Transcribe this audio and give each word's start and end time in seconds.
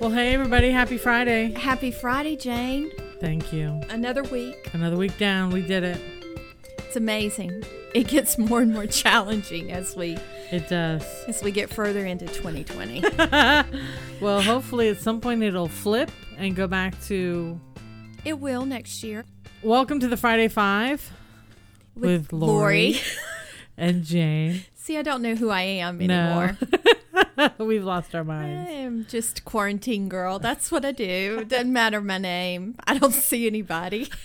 Well, 0.00 0.10
hey, 0.10 0.32
everybody. 0.32 0.70
Happy 0.70 0.96
Friday. 0.96 1.52
Happy 1.52 1.90
Friday, 1.90 2.36
Jane. 2.36 2.90
Thank 3.20 3.52
you. 3.52 3.80
Another 3.90 4.22
week. 4.22 4.70
Another 4.72 4.96
week 4.96 5.16
down. 5.18 5.50
We 5.50 5.60
did 5.60 5.84
it. 5.84 6.00
It's 6.78 6.96
amazing. 6.96 7.62
It 7.94 8.08
gets 8.08 8.38
more 8.38 8.62
and 8.62 8.72
more 8.72 8.86
challenging 8.86 9.70
as 9.70 9.94
we 9.96 10.16
It 10.50 10.68
does. 10.68 11.04
as 11.28 11.42
we 11.42 11.50
get 11.50 11.68
further 11.70 12.06
into 12.06 12.26
2020. 12.26 13.02
Well, 14.20 14.42
hopefully 14.42 14.90
at 14.90 14.98
some 15.00 15.18
point 15.20 15.42
it'll 15.42 15.66
flip 15.68 16.10
and 16.36 16.54
go 16.54 16.66
back 16.66 17.00
to. 17.04 17.58
it 18.24 18.38
will 18.38 18.66
next 18.66 19.02
year. 19.02 19.24
Welcome 19.62 19.98
to 20.00 20.08
the 20.08 20.16
Friday 20.18 20.48
Five 20.48 21.10
with, 21.94 22.30
Lori, 22.32 22.96
and 23.78 24.04
Jane. 24.04 24.64
See, 24.74 24.98
I 24.98 25.02
don't 25.02 25.22
know 25.22 25.34
who 25.36 25.48
I 25.48 25.62
am 25.62 25.96
No. 25.98 26.50
We've 27.58 27.84
lost 27.84 28.14
our 28.14 28.24
minds. 28.24 28.70
I'm 28.70 29.06
just 29.06 29.44
quarantine 29.44 30.08
girl. 30.08 30.38
That's 30.38 30.70
what 30.70 30.84
I 30.84 30.92
do. 30.92 31.44
Doesn't 31.44 31.72
matter 31.72 32.00
my 32.00 32.18
name. 32.18 32.76
I 32.86 32.98
don't 32.98 33.14
see 33.28 33.46
anybody. 33.46 34.08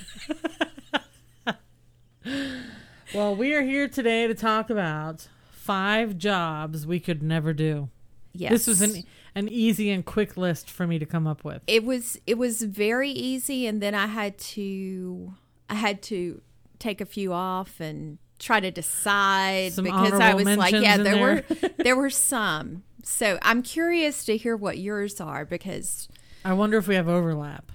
Well, 3.14 3.36
we 3.36 3.54
are 3.54 3.62
here 3.62 3.88
today 3.88 4.28
to 4.28 4.34
talk 4.34 4.70
about 4.70 5.28
five 5.52 6.18
jobs 6.18 6.86
we 6.86 7.00
could 7.00 7.22
never 7.24 7.54
do. 7.54 7.90
Yes. 8.34 8.52
This 8.52 8.68
was 8.68 8.82
an 8.82 9.04
an 9.36 9.48
easy 9.48 9.90
and 9.92 10.04
quick 10.04 10.36
list 10.36 10.70
for 10.70 10.88
me 10.88 10.98
to 11.00 11.06
come 11.06 11.28
up 11.28 11.44
with. 11.46 11.62
it 11.68 11.84
was 11.84 12.18
it 12.26 12.38
was 12.38 12.62
very 12.64 13.12
easy 13.12 13.68
and 13.68 13.82
then 13.82 13.94
I 13.96 14.08
had 14.08 14.38
to 14.40 15.34
I 15.70 15.76
had 15.76 16.02
to 16.04 16.42
take 16.80 17.00
a 17.00 17.06
few 17.06 17.32
off 17.32 17.80
and 17.80 18.18
try 18.40 18.60
to 18.60 18.72
decide 18.72 19.74
Some 19.74 19.86
because 19.86 20.14
I 20.14 20.34
was 20.34 20.46
like, 20.58 20.74
yeah, 20.74 20.96
in 20.96 21.04
there 21.04 21.22
were 21.22 21.42
there. 21.42 21.70
there 21.78 21.96
were 21.96 22.10
some. 22.10 22.84
So 23.04 23.38
I'm 23.42 23.62
curious 23.62 24.26
to 24.26 24.38
hear 24.38 24.56
what 24.56 24.78
yours 24.78 25.22
are 25.22 25.46
because 25.46 26.08
I 26.44 26.54
wonder 26.54 26.78
if 26.78 26.88
we 26.88 26.96
have 26.96 27.08
overlap. 27.08 27.72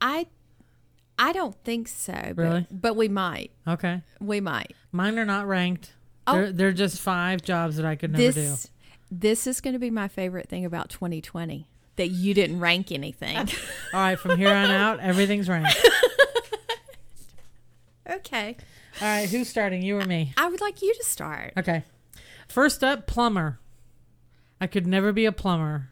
I 0.00 0.26
I 1.18 1.32
don't 1.32 1.56
think 1.64 1.88
so. 1.88 2.12
But, 2.12 2.36
Really? 2.36 2.66
But 2.70 2.96
we 2.96 3.08
might. 3.08 3.52
Okay. 3.66 4.02
We 4.20 4.40
might. 4.40 4.74
Mine 4.92 5.18
are 5.18 5.24
not 5.24 5.46
ranked. 5.46 5.92
Oh. 6.26 6.34
They're, 6.34 6.52
they're 6.52 6.72
just 6.72 7.00
five 7.00 7.42
jobs 7.42 7.76
that 7.76 7.86
I 7.86 7.96
could 7.96 8.12
never 8.12 8.22
do. 8.22 8.32
this 8.32 8.70
this 9.10 9.46
is 9.46 9.60
going 9.60 9.74
to 9.74 9.78
be 9.78 9.90
my 9.90 10.08
favorite 10.08 10.48
thing 10.48 10.64
about 10.64 10.88
2020 10.90 11.68
that 11.96 12.08
you 12.08 12.34
didn't 12.34 12.60
rank 12.60 12.90
anything. 12.90 13.36
All 13.36 13.46
right, 13.92 14.18
from 14.18 14.36
here 14.36 14.48
on 14.48 14.70
out, 14.70 15.00
everything's 15.00 15.48
ranked. 15.48 15.76
okay. 18.34 18.56
All 19.00 19.08
right, 19.08 19.28
who's 19.28 19.48
starting? 19.48 19.82
You 19.82 19.98
or 19.98 20.04
me? 20.04 20.32
I 20.36 20.48
would 20.48 20.60
like 20.60 20.82
you 20.82 20.94
to 20.94 21.04
start. 21.04 21.52
Okay. 21.56 21.84
First 22.48 22.84
up, 22.84 23.06
plumber. 23.06 23.58
I 24.60 24.66
could 24.66 24.86
never 24.86 25.12
be 25.12 25.24
a 25.24 25.32
plumber. 25.32 25.90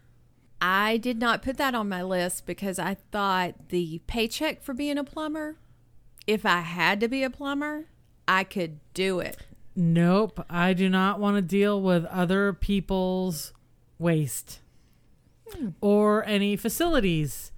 I 0.61 0.97
did 0.97 1.19
not 1.19 1.43
put 1.43 1.57
that 1.57 1.75
on 1.75 1.89
my 1.89 2.03
list 2.03 2.47
because 2.47 2.79
I 2.79 2.95
thought 3.11 3.71
the 3.71 4.01
paycheck 4.07 4.63
for 4.63 4.75
being 4.75 4.97
a 4.97 5.05
plumber, 5.05 5.57
if 6.27 6.47
I 6.47 6.61
had 6.61 7.01
to 7.01 7.09
be 7.09 7.25
a 7.25 7.31
plumber, 7.31 7.87
I 8.29 8.45
could 8.45 8.79
do 8.95 9.19
it. 9.19 9.37
Nope, 9.75 10.45
I 10.49 10.73
do 10.73 10.89
not 10.89 11.19
want 11.19 11.37
to 11.37 11.43
deal 11.43 11.81
with 11.81 12.05
other 12.05 12.53
people's 12.53 13.53
waste 13.99 14.61
hmm. 15.53 15.71
or 15.81 16.25
any 16.27 16.57
facilities 16.57 17.51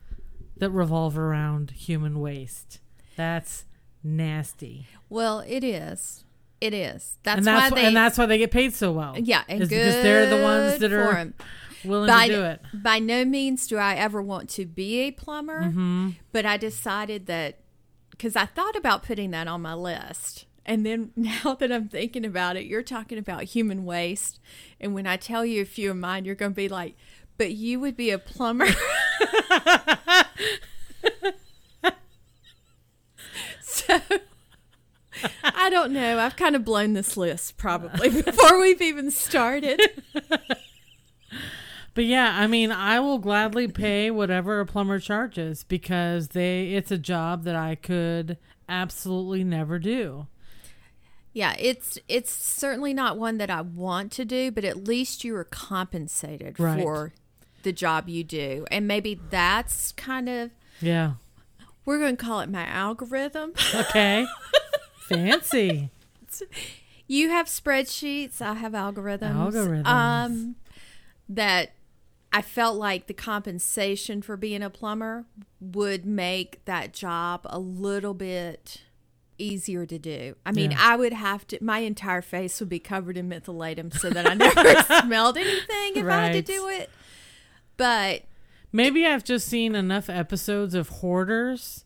that 0.56 0.70
revolve 0.70 1.18
around 1.18 1.72
human 1.72 2.20
waste. 2.20 2.78
That's 3.16 3.66
nasty. 4.04 4.86
Well, 5.08 5.40
it 5.40 5.64
is. 5.64 6.24
It 6.60 6.72
is. 6.74 7.18
That's, 7.24 7.38
and 7.38 7.46
that's 7.46 7.70
why 7.72 7.76
wh- 7.76 7.80
they. 7.80 7.86
and 7.88 7.96
that's 7.96 8.16
why 8.18 8.26
they 8.26 8.38
get 8.38 8.50
paid 8.52 8.74
so 8.74 8.92
well. 8.92 9.18
yeah, 9.18 9.42
and 9.48 9.60
good 9.60 9.68
because 9.70 9.94
they're 10.02 10.28
the 10.30 10.42
ones 10.42 10.78
that 10.78 10.92
are 10.92 11.02
are 11.02 11.16
'em. 11.16 11.34
willing 11.84 12.06
By, 12.06 12.28
to 12.28 12.34
do 12.34 12.42
it. 12.44 12.62
by 12.72 12.98
no 13.00 13.24
means 13.24 13.66
do 13.66 13.76
I 13.76 13.94
ever 13.96 14.22
want 14.22 14.48
to 14.50 14.64
be 14.66 15.00
a 15.00 15.10
plumber, 15.10 15.64
Mm-hmm. 15.64 16.10
but 16.32 16.46
I 16.46 16.56
decided 16.56 17.26
that 17.26 17.58
because 18.10 18.36
I 18.36 18.46
thought 18.46 18.76
about 18.76 19.02
putting 19.02 19.30
that 19.32 19.48
on 19.48 19.60
my 19.62 19.74
list. 19.74 20.46
And 20.66 20.86
then 20.86 21.10
now 21.16 21.54
that 21.54 21.70
I'm 21.70 21.88
thinking 21.88 22.24
about 22.24 22.56
it, 22.56 22.64
you're 22.64 22.82
talking 22.82 23.18
about 23.18 23.42
human 23.44 23.84
waste. 23.84 24.40
And 24.80 24.94
when 24.94 25.06
I 25.06 25.16
tell 25.18 25.44
you 25.44 25.60
a 25.60 25.66
few 25.66 25.90
of 25.90 25.96
mine, 25.98 26.24
you're 26.24 26.34
going 26.34 26.52
to 26.52 26.56
be 26.56 26.68
like, 26.68 26.94
but 27.36 27.52
you 27.52 27.80
would 27.80 27.96
be 27.96 28.08
a 28.10 28.18
plumber. 28.18 28.68
so 33.62 33.98
I 35.42 35.68
don't 35.84 35.92
know. 35.94 36.18
I've 36.18 36.36
kind 36.36 36.56
of 36.56 36.64
blown 36.64 36.92
this 36.94 37.16
list 37.16 37.56
probably 37.56 38.08
before 38.22 38.60
we've 38.60 38.82
even 38.82 39.10
started. 39.10 39.80
But 41.94 42.06
yeah, 42.06 42.34
I 42.40 42.48
mean, 42.48 42.72
I 42.72 42.98
will 42.98 43.18
gladly 43.20 43.68
pay 43.68 44.10
whatever 44.10 44.58
a 44.58 44.66
plumber 44.66 44.98
charges 44.98 45.62
because 45.62 46.28
they 46.30 46.72
it's 46.72 46.90
a 46.90 46.98
job 46.98 47.44
that 47.44 47.54
I 47.54 47.76
could 47.76 48.36
absolutely 48.68 49.44
never 49.44 49.78
do. 49.78 50.26
Yeah, 51.32 51.54
it's 51.56 51.96
it's 52.08 52.32
certainly 52.32 52.94
not 52.94 53.16
one 53.16 53.38
that 53.38 53.48
I 53.48 53.60
want 53.60 54.10
to 54.12 54.24
do, 54.24 54.50
but 54.50 54.64
at 54.64 54.88
least 54.88 55.22
you 55.22 55.36
are 55.36 55.44
compensated 55.44 56.58
Right. 56.58 56.82
for 56.82 57.12
the 57.62 57.72
job 57.72 58.08
you 58.08 58.24
do. 58.24 58.66
And 58.72 58.88
maybe 58.88 59.20
that's 59.30 59.92
kind 59.92 60.28
of 60.28 60.50
Yeah. 60.80 61.12
we're 61.84 62.00
going 62.00 62.16
to 62.16 62.24
call 62.24 62.40
it 62.40 62.50
my 62.50 62.66
algorithm. 62.66 63.52
Okay. 63.72 64.26
Fancy. 65.08 65.90
you 67.06 67.30
have 67.30 67.46
spreadsheets, 67.46 68.40
I 68.40 68.54
have 68.54 68.72
algorithms. 68.72 69.52
Algorithms. 69.52 69.86
Um 69.86 70.56
that 71.28 71.72
I 72.32 72.42
felt 72.42 72.76
like 72.76 73.06
the 73.06 73.14
compensation 73.14 74.20
for 74.20 74.36
being 74.36 74.62
a 74.62 74.68
plumber 74.68 75.24
would 75.60 76.04
make 76.04 76.64
that 76.64 76.92
job 76.92 77.42
a 77.44 77.58
little 77.58 78.12
bit 78.14 78.82
easier 79.38 79.86
to 79.86 79.98
do. 79.98 80.36
I 80.44 80.52
mean, 80.52 80.72
Yeah. 80.72 80.78
I 80.80 80.96
would 80.96 81.12
have 81.12 81.46
to 81.48 81.58
my 81.62 81.78
entire 81.78 82.22
face 82.22 82.58
would 82.60 82.68
be 82.68 82.78
covered 82.78 83.16
in 83.16 83.28
Mentholatum 83.28 83.96
so 83.98 84.10
that 84.10 84.28
I 84.28 84.34
never 84.34 84.82
smelled 85.04 85.36
anything 85.36 85.92
if 85.96 86.06
I 86.06 86.26
had 86.26 86.32
to 86.32 86.42
do 86.42 86.68
it. 86.68 86.90
But 87.76 88.22
Maybe 88.72 89.06
I've 89.06 89.22
just 89.24 89.46
seen 89.46 89.76
enough 89.76 90.10
episodes 90.10 90.74
of 90.74 90.88
Hoarders 90.88 91.84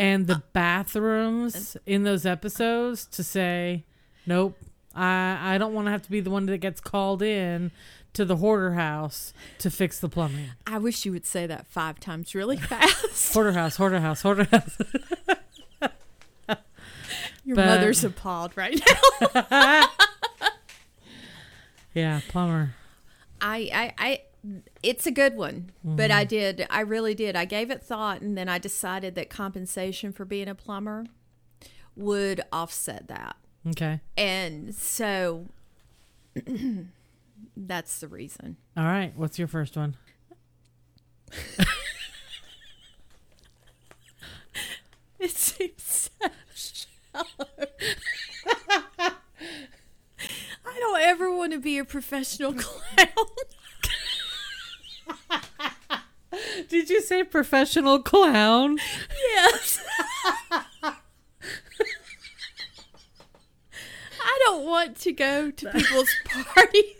and 0.00 0.26
the 0.26 0.42
bathrooms 0.54 1.76
in 1.84 2.04
those 2.04 2.24
episodes 2.24 3.04
to 3.04 3.22
say, 3.22 3.84
nope, 4.24 4.56
I, 4.94 5.54
I 5.54 5.58
don't 5.58 5.74
want 5.74 5.88
to 5.88 5.90
have 5.90 6.00
to 6.04 6.10
be 6.10 6.20
the 6.20 6.30
one 6.30 6.46
that 6.46 6.56
gets 6.58 6.80
called 6.80 7.20
in 7.20 7.70
to 8.14 8.24
the 8.24 8.36
hoarder 8.36 8.72
house 8.72 9.34
to 9.58 9.70
fix 9.70 10.00
the 10.00 10.08
plumbing. 10.08 10.46
I 10.66 10.78
wish 10.78 11.04
you 11.04 11.12
would 11.12 11.26
say 11.26 11.46
that 11.46 11.66
5 11.66 12.00
times 12.00 12.34
really 12.34 12.56
fast. 12.70 13.34
Hoarder 13.34 13.52
house, 13.52 13.76
hoarder 13.76 14.00
house, 14.00 14.22
hoarder 14.22 14.44
house. 14.44 14.78
Your 17.44 17.56
But- 17.56 17.66
mother's 17.66 18.02
appalled 18.02 18.56
right 18.56 18.80
now. 19.34 19.86
yeah, 21.94 22.20
plumber. 22.28 22.74
I, 23.40 23.70
I, 23.72 23.94
I, 23.98 24.20
it's 24.82 25.06
a 25.06 25.10
good 25.10 25.36
one, 25.36 25.70
but 25.84 26.10
Mm-hmm. 26.10 26.18
I 26.18 26.24
did, 26.24 26.66
I 26.70 26.80
really 26.80 27.14
did. 27.14 27.36
I 27.36 27.44
gave 27.44 27.70
it 27.70 27.82
thought, 27.82 28.20
and 28.22 28.36
then 28.38 28.48
I 28.48 28.58
decided 28.58 29.14
that 29.16 29.28
compensation 29.30 30.12
for 30.12 30.24
being 30.24 30.48
a 30.48 30.54
plumber 30.54 31.06
would 31.96 32.40
offset 32.52 33.08
that, 33.08 33.36
Okay. 33.68 34.00
and 34.16 34.74
so 34.74 35.46
that's 37.56 37.98
the 38.00 38.08
reason. 38.08 38.56
All 38.76 38.84
right. 38.84 39.12
What's 39.16 39.38
your 39.38 39.48
first 39.48 39.76
one? 39.76 39.96
It 45.18 45.30
seems 45.32 45.82
so 45.82 46.28
shallow. 46.54 47.26
I 48.98 50.78
don't 50.78 51.00
ever 51.02 51.30
want 51.36 51.52
to 51.52 51.58
be 51.58 51.76
a 51.78 51.84
professional 51.84 52.54
clown. 52.58 53.06
Did 56.68 56.88
you 56.90 57.00
say 57.02 57.24
professional 57.24 58.00
clown? 58.02 58.78
Yes. 59.34 59.82
I 64.22 64.38
don't 64.44 64.64
want 64.64 64.96
to 65.00 65.12
go 65.12 65.50
to 65.50 65.70
people's 65.70 66.10
parties. 66.54 66.94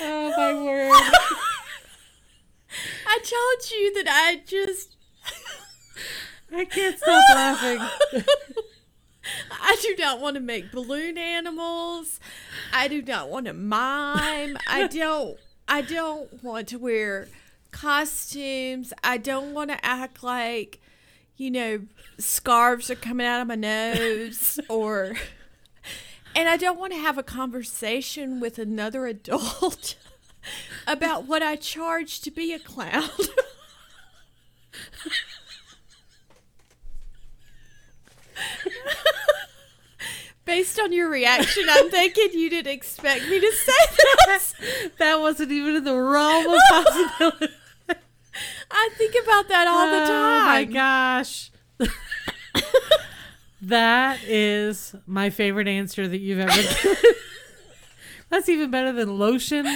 Oh 0.00 0.32
my 0.36 0.54
word. 0.54 0.92
I 3.06 3.18
told 3.18 3.70
you 3.70 3.94
that 3.94 4.08
I 4.08 4.36
just 4.46 4.97
I 6.52 6.64
can't 6.64 6.98
stop 6.98 7.22
laughing. 7.34 7.78
I 9.50 9.76
do 9.82 9.94
not 9.98 10.20
want 10.20 10.34
to 10.34 10.40
make 10.40 10.72
balloon 10.72 11.18
animals. 11.18 12.20
I 12.72 12.88
do 12.88 13.02
not 13.02 13.28
want 13.28 13.46
to 13.46 13.52
mime. 13.52 14.56
I 14.66 14.86
don't 14.90 15.38
I 15.66 15.82
don't 15.82 16.42
want 16.42 16.68
to 16.68 16.78
wear 16.78 17.28
costumes. 17.70 18.92
I 19.04 19.18
don't 19.18 19.52
want 19.52 19.70
to 19.70 19.84
act 19.84 20.22
like 20.22 20.80
you 21.36 21.50
know, 21.52 21.80
scarves 22.18 22.90
are 22.90 22.96
coming 22.96 23.26
out 23.26 23.40
of 23.40 23.46
my 23.46 23.54
nose 23.54 24.58
or 24.68 25.14
and 26.34 26.48
I 26.48 26.56
don't 26.56 26.78
want 26.78 26.92
to 26.92 26.98
have 26.98 27.16
a 27.16 27.22
conversation 27.22 28.40
with 28.40 28.58
another 28.58 29.06
adult 29.06 29.96
about 30.86 31.26
what 31.26 31.42
I 31.42 31.56
charge 31.56 32.20
to 32.22 32.30
be 32.30 32.52
a 32.52 32.58
clown. 32.58 33.08
Based 40.44 40.80
on 40.80 40.92
your 40.92 41.10
reaction, 41.10 41.64
I'm 41.68 41.90
thinking 41.90 42.30
you 42.32 42.48
didn't 42.48 42.72
expect 42.72 43.28
me 43.28 43.38
to 43.38 43.52
say 43.52 44.04
this. 44.26 44.54
that 44.98 45.20
wasn't 45.20 45.52
even 45.52 45.76
in 45.76 45.84
the 45.84 45.94
realm 45.94 46.46
of 46.46 46.58
possibility. 46.70 47.54
I 48.70 48.90
think 48.96 49.14
about 49.22 49.48
that 49.48 49.66
all 49.68 49.90
the 49.90 50.06
time. 50.06 50.42
Oh 50.42 50.46
my 50.46 50.64
gosh. 50.64 51.50
that 53.62 54.20
is 54.24 54.94
my 55.06 55.30
favorite 55.30 55.68
answer 55.68 56.08
that 56.08 56.18
you've 56.18 56.38
ever 56.38 56.62
given. 56.62 56.96
That's 58.30 58.48
even 58.48 58.70
better 58.70 58.92
than 58.92 59.18
lotion. 59.18 59.66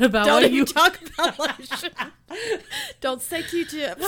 About 0.00 0.26
Don't 0.26 0.42
what 0.42 0.52
you 0.52 0.64
talk 0.64 1.00
about 1.18 1.38
lotion. 1.38 1.90
Don't 3.00 3.20
say 3.20 3.42
Q-tips. 3.42 4.04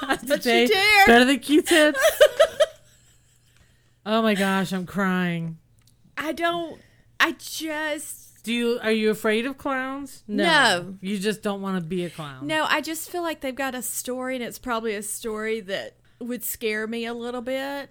But 0.00 0.44
you 0.44 0.68
dare. 0.68 1.06
Better 1.06 1.24
than 1.24 1.38
Q-tips. 1.38 2.00
Oh 4.08 4.22
my 4.22 4.34
gosh, 4.34 4.72
I'm 4.72 4.86
crying. 4.86 5.58
I 6.16 6.32
don't. 6.32 6.80
I 7.20 7.32
just. 7.38 8.42
Do 8.42 8.52
you 8.52 8.80
are 8.82 8.90
you 8.90 9.10
afraid 9.10 9.46
of 9.46 9.58
clowns? 9.58 10.24
No. 10.26 10.96
You 11.00 11.18
just 11.18 11.42
don't 11.42 11.60
want 11.60 11.80
to 11.80 11.86
be 11.86 12.04
a 12.04 12.10
clown. 12.10 12.46
No, 12.46 12.64
I 12.64 12.80
just 12.80 13.10
feel 13.10 13.22
like 13.22 13.40
they've 13.40 13.54
got 13.54 13.74
a 13.74 13.82
story, 13.82 14.34
and 14.34 14.42
it's 14.42 14.58
probably 14.58 14.94
a 14.94 15.02
story 15.02 15.60
that 15.60 15.96
would 16.18 16.42
scare 16.42 16.86
me 16.86 17.04
a 17.04 17.14
little 17.14 17.42
bit. 17.42 17.90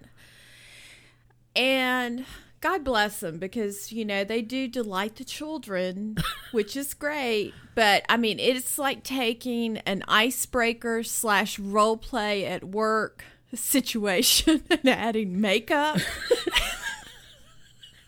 And 1.54 2.26
God 2.60 2.82
bless 2.84 3.20
them 3.20 3.38
because, 3.38 3.92
you 3.92 4.04
know, 4.04 4.24
they 4.24 4.42
do 4.42 4.66
delight 4.68 5.16
the 5.16 5.24
children, 5.24 6.16
which 6.52 6.76
is 6.76 6.92
great. 6.94 7.54
But 7.74 8.04
I 8.08 8.16
mean, 8.16 8.40
it's 8.40 8.78
like 8.78 9.04
taking 9.04 9.78
an 9.78 10.02
icebreaker 10.08 11.02
slash 11.04 11.58
role 11.58 11.96
play 11.96 12.44
at 12.44 12.64
work 12.64 13.24
situation 13.56 14.62
and 14.70 14.88
adding 14.88 15.40
makeup. 15.40 15.98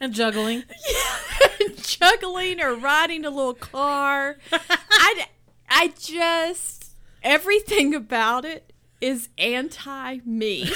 And 0.03 0.15
juggling. 0.15 0.65
yeah, 0.91 1.67
juggling 1.77 2.61
or 2.63 2.75
riding 2.75 3.27
a 3.27 3.31
little 3.31 3.53
car. 3.53 4.39
I, 4.51 5.27
I 5.69 5.93
just, 5.99 6.93
everything 7.23 7.95
about 7.95 8.47
it 8.47 8.73
is 9.03 9.29
anti 9.37 10.21
me. 10.25 10.71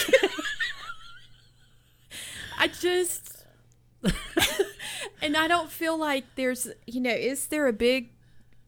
I 2.59 2.69
just, 2.69 3.47
and 5.23 5.37
I 5.37 5.49
don't 5.49 5.71
feel 5.71 5.97
like 5.97 6.25
there's, 6.37 6.69
you 6.87 7.01
know, 7.01 7.11
is 7.11 7.47
there 7.47 7.67
a 7.67 7.73
big 7.73 8.11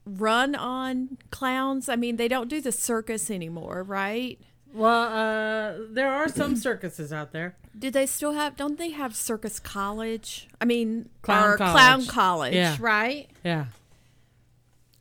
run 0.06 0.54
on 0.54 1.18
clowns? 1.30 1.88
I 1.90 1.96
mean, 1.96 2.16
they 2.16 2.28
don't 2.28 2.48
do 2.48 2.62
the 2.62 2.72
circus 2.72 3.30
anymore, 3.30 3.82
right? 3.82 4.40
Well, 4.76 5.02
uh, 5.12 5.74
there 5.90 6.12
are 6.12 6.28
some 6.28 6.54
circuses 6.56 7.12
out 7.12 7.32
there. 7.32 7.56
Do 7.78 7.90
they 7.90 8.06
still 8.06 8.32
have? 8.32 8.56
Don't 8.56 8.78
they 8.78 8.90
have 8.90 9.16
Circus 9.16 9.58
College? 9.58 10.48
I 10.60 10.64
mean, 10.66 11.08
Clown 11.22 11.44
or 11.50 11.56
College. 11.56 11.72
Clown 11.72 12.06
College, 12.06 12.54
Yeah. 12.54 12.76
right? 12.80 13.28
Yeah. 13.44 13.66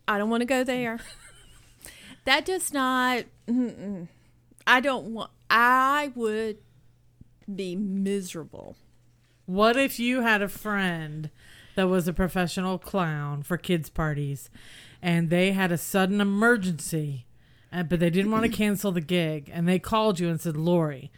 I 0.07 0.17
don't 0.17 0.29
want 0.29 0.41
to 0.41 0.45
go 0.45 0.63
there. 0.63 0.99
that 2.25 2.45
does 2.45 2.71
not. 2.73 3.25
Mm-mm. 3.47 4.07
I 4.67 4.79
don't 4.79 5.13
want. 5.13 5.31
I 5.49 6.11
would 6.15 6.57
be 7.53 7.75
miserable. 7.75 8.75
What 9.45 9.77
if 9.77 9.99
you 9.99 10.21
had 10.21 10.41
a 10.41 10.47
friend 10.47 11.29
that 11.75 11.87
was 11.87 12.07
a 12.07 12.13
professional 12.13 12.77
clown 12.79 13.43
for 13.43 13.57
kids' 13.57 13.89
parties 13.89 14.49
and 15.01 15.29
they 15.29 15.51
had 15.51 15.71
a 15.71 15.77
sudden 15.77 16.19
emergency, 16.19 17.25
uh, 17.75 17.83
but 17.83 17.99
they 17.99 18.09
didn't 18.09 18.31
want 18.31 18.45
to 18.45 18.49
cancel 18.49 18.91
the 18.91 19.01
gig 19.01 19.51
and 19.53 19.67
they 19.67 19.79
called 19.79 20.19
you 20.19 20.29
and 20.29 20.39
said, 20.39 20.55
Lori, 20.55 21.11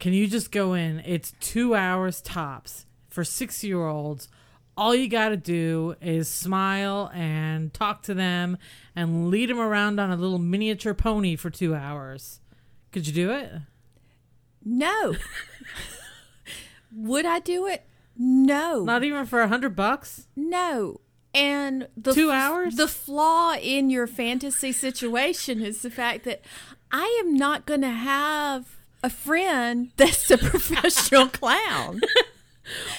can 0.00 0.12
you 0.12 0.26
just 0.26 0.50
go 0.50 0.74
in? 0.74 1.00
It's 1.06 1.32
two 1.40 1.74
hours 1.74 2.20
tops 2.20 2.86
for 3.08 3.22
six 3.22 3.62
year 3.62 3.86
olds. 3.86 4.28
All 4.76 4.92
you 4.92 5.08
got 5.08 5.28
to 5.28 5.36
do 5.36 5.94
is 6.00 6.28
smile 6.28 7.10
and 7.14 7.72
talk 7.72 8.02
to 8.02 8.14
them 8.14 8.58
and 8.96 9.30
lead 9.30 9.48
them 9.48 9.60
around 9.60 10.00
on 10.00 10.10
a 10.10 10.16
little 10.16 10.40
miniature 10.40 10.94
pony 10.94 11.36
for 11.36 11.48
two 11.48 11.76
hours. 11.76 12.40
Could 12.90 13.06
you 13.06 13.12
do 13.12 13.30
it? 13.30 13.52
No. 14.64 15.14
would 16.92 17.24
I 17.24 17.38
do 17.38 17.66
it? 17.68 17.86
No. 18.16 18.82
Not 18.82 19.04
even 19.04 19.26
for 19.26 19.42
a 19.42 19.48
hundred 19.48 19.76
bucks? 19.76 20.26
no. 20.34 21.00
And 21.34 21.88
the 21.96 22.14
Two 22.14 22.30
hours? 22.30 22.76
The 22.76 22.88
flaw 22.88 23.54
in 23.54 23.90
your 23.90 24.06
fantasy 24.06 24.70
situation 24.72 25.60
is 25.60 25.82
the 25.82 25.90
fact 25.90 26.24
that 26.24 26.42
I 26.92 27.22
am 27.24 27.34
not 27.34 27.66
going 27.66 27.80
to 27.80 27.90
have 27.90 28.76
a 29.02 29.10
friend 29.10 29.90
that's 29.96 30.30
a 30.30 30.38
professional 30.50 31.28
clown. 31.28 32.00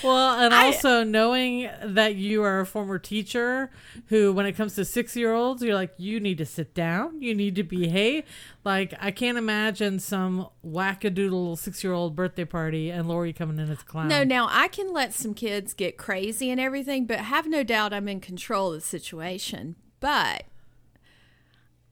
Well, 0.04 0.40
and 0.40 0.54
I- 0.54 0.66
also 0.68 1.04
knowing 1.04 1.70
that 1.84 2.16
you 2.16 2.44
are 2.44 2.60
a 2.60 2.66
former 2.66 3.00
teacher 3.00 3.72
who, 4.08 4.32
when 4.34 4.46
it 4.46 4.54
comes 4.54 4.76
to 4.76 4.86
six 4.86 5.16
year 5.16 5.34
olds, 5.34 5.64
you're 5.64 5.74
like, 5.76 5.94
you 5.98 6.20
need 6.20 6.38
to 6.38 6.46
sit 6.46 6.74
down, 6.74 7.22
you 7.22 7.34
need 7.34 7.56
to 7.56 7.64
behave. 7.64 8.24
Like, 8.64 8.94
I 9.00 9.12
can't 9.12 9.38
imagine 9.38 10.00
some 10.00 10.48
wackadoodle 10.66 11.58
six 11.58 11.84
year 11.84 11.94
old 11.94 12.16
birthday 12.16 12.46
party 12.46 12.90
and 12.90 13.08
Lori 13.08 13.34
coming 13.34 13.58
in 13.58 13.70
as 13.72 13.82
a 13.82 13.84
clown. 13.84 14.08
No, 14.08 14.24
now 14.24 14.48
I 14.50 14.68
can 14.68 14.92
let 14.94 15.14
some 15.14 15.34
kids 15.34 15.74
get 15.74 15.98
crazy 15.98 16.50
and 16.52 16.60
everything, 16.60 17.06
but 17.06 17.20
have 17.20 17.48
no 17.48 17.64
doubt 17.64 17.94
I'm 17.94 18.08
in 18.08 18.20
control 18.20 18.74
of 18.74 18.82
the 18.82 18.86
situation. 18.86 19.76
But 20.00 20.44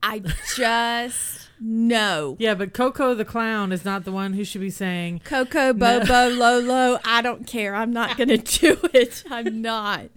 I 0.04 0.20
just 0.56 1.50
know 1.60 2.36
Yeah, 2.40 2.56
but 2.56 2.74
Coco 2.74 3.16
the 3.16 3.24
clown 3.24 3.72
is 3.72 3.86
not 3.86 4.04
the 4.04 4.12
one 4.12 4.34
who 4.34 4.44
should 4.44 4.60
be 4.60 4.70
saying, 4.70 5.22
Coco, 5.24 5.72
Bobo, 5.72 6.28
Lolo, 6.30 7.00
I 7.06 7.22
don't 7.22 7.48
care. 7.48 7.74
I'm 7.74 7.94
not 7.94 8.18
going 8.18 8.28
to 8.38 8.38
do 8.38 8.78
it. 8.94 9.24
I'm 9.32 9.62
not. 9.62 10.10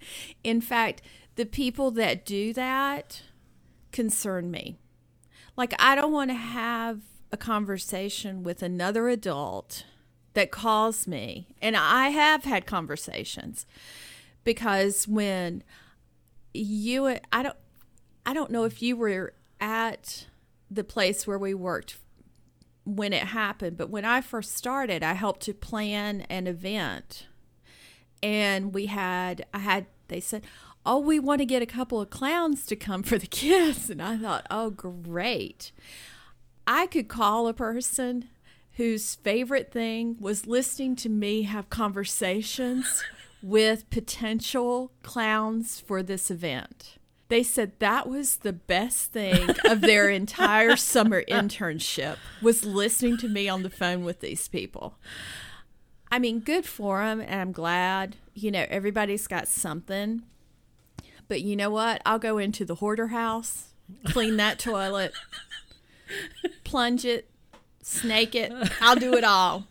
In 0.43 0.61
fact, 0.61 1.03
the 1.37 1.47
people 1.47 1.93
that 1.93 2.27
do 2.27 2.53
that 2.55 3.23
concern 3.93 4.51
me. 4.51 4.77
Like, 5.57 5.73
I 5.79 5.95
don't 5.95 6.13
want 6.13 6.31
to 6.31 6.37
have 6.37 7.01
a 7.31 7.37
conversation 7.37 8.43
with 8.43 8.63
another 8.63 9.09
adult 9.09 9.85
that 10.35 10.51
calls 10.51 11.07
me. 11.07 11.47
And 11.63 11.77
I 11.77 12.09
have 12.09 12.45
had 12.45 12.67
conversations 12.67 13.67
because 14.45 15.07
when 15.07 15.63
you, 16.53 17.19
I 17.33 17.43
don't, 17.43 17.57
I 18.27 18.35
don't 18.35 18.51
know 18.51 18.65
if 18.65 18.83
you 18.83 18.97
were 18.97 19.33
at 19.61 20.27
the 20.71 20.85
place 20.85 21.27
where 21.27 21.39
we 21.39 21.55
worked 21.55 21.97
when 22.85 23.13
it 23.13 23.25
happened, 23.25 23.77
but 23.77 23.91
when 23.91 24.05
I 24.05 24.21
first 24.21 24.57
started, 24.57 25.03
I 25.03 25.15
helped 25.15 25.41
to 25.43 25.55
plan 25.55 26.23
an 26.23 26.47
event. 26.47 27.27
And 28.23 28.73
we 28.73 28.87
had, 28.87 29.45
I 29.53 29.59
had, 29.59 29.87
they 30.09 30.21
said, 30.21 30.45
Oh, 30.89 31.01
we 31.01 31.19
want 31.19 31.41
to 31.41 31.47
get 31.47 31.63
a 31.63 31.67
couple 31.67 32.01
of 32.01 32.11
clowns 32.11 32.65
to 32.67 32.77
come 32.77 33.03
for 33.03 33.19
the 33.19 33.27
kids. 33.29 33.91
And 33.91 34.01
I 34.01 34.17
thought, 34.17 34.47
Oh, 34.51 34.71
great. 34.71 35.73
I 36.67 36.87
could 36.87 37.09
call 37.09 37.49
a 37.49 37.55
person 37.55 38.29
whose 38.77 39.17
favorite 39.17 39.73
thing 39.73 40.17
was 40.21 40.47
listening 40.47 40.95
to 40.97 41.09
me 41.09 41.43
have 41.43 41.71
conversations 41.71 43.03
with 43.43 43.89
potential 43.91 44.93
clowns 45.03 45.81
for 45.81 46.03
this 46.03 46.31
event. 46.31 46.96
They 47.29 47.43
said 47.43 47.73
that 47.81 48.09
was 48.09 48.39
the 48.39 48.53
best 48.53 49.13
thing 49.13 49.49
of 49.65 49.81
their 49.81 50.09
entire 50.11 50.77
summer 50.77 51.25
internship 51.25 52.19
was 52.41 52.65
listening 52.65 53.17
to 53.19 53.29
me 53.29 53.49
on 53.49 53.63
the 53.63 53.71
phone 53.71 54.05
with 54.05 54.21
these 54.21 54.47
people. 54.47 54.97
I 56.11 56.21
mean, 56.21 56.41
good 56.41 56.65
for 56.67 57.01
them, 57.01 57.21
and 57.21 57.41
I'm 57.41 57.53
glad. 57.53 58.17
You 58.35 58.53
know, 58.53 58.65
everybody's 58.69 59.27
got 59.27 59.49
something. 59.49 60.23
But 61.29 61.43
you 61.43 61.57
know 61.57 61.71
what? 61.71 62.01
I'll 62.07 62.21
go 62.21 62.39
into 62.39 62.65
the 62.65 62.77
hoarder 62.77 63.09
house, 63.09 63.75
clean 64.05 64.37
that 64.37 64.61
toilet, 64.61 65.13
plunge 66.63 67.05
it, 67.05 67.29
snake 67.83 68.37
it. 68.37 68.53
I'll 68.81 68.97
do 68.97 69.15
it 69.15 69.25
all. 69.25 69.67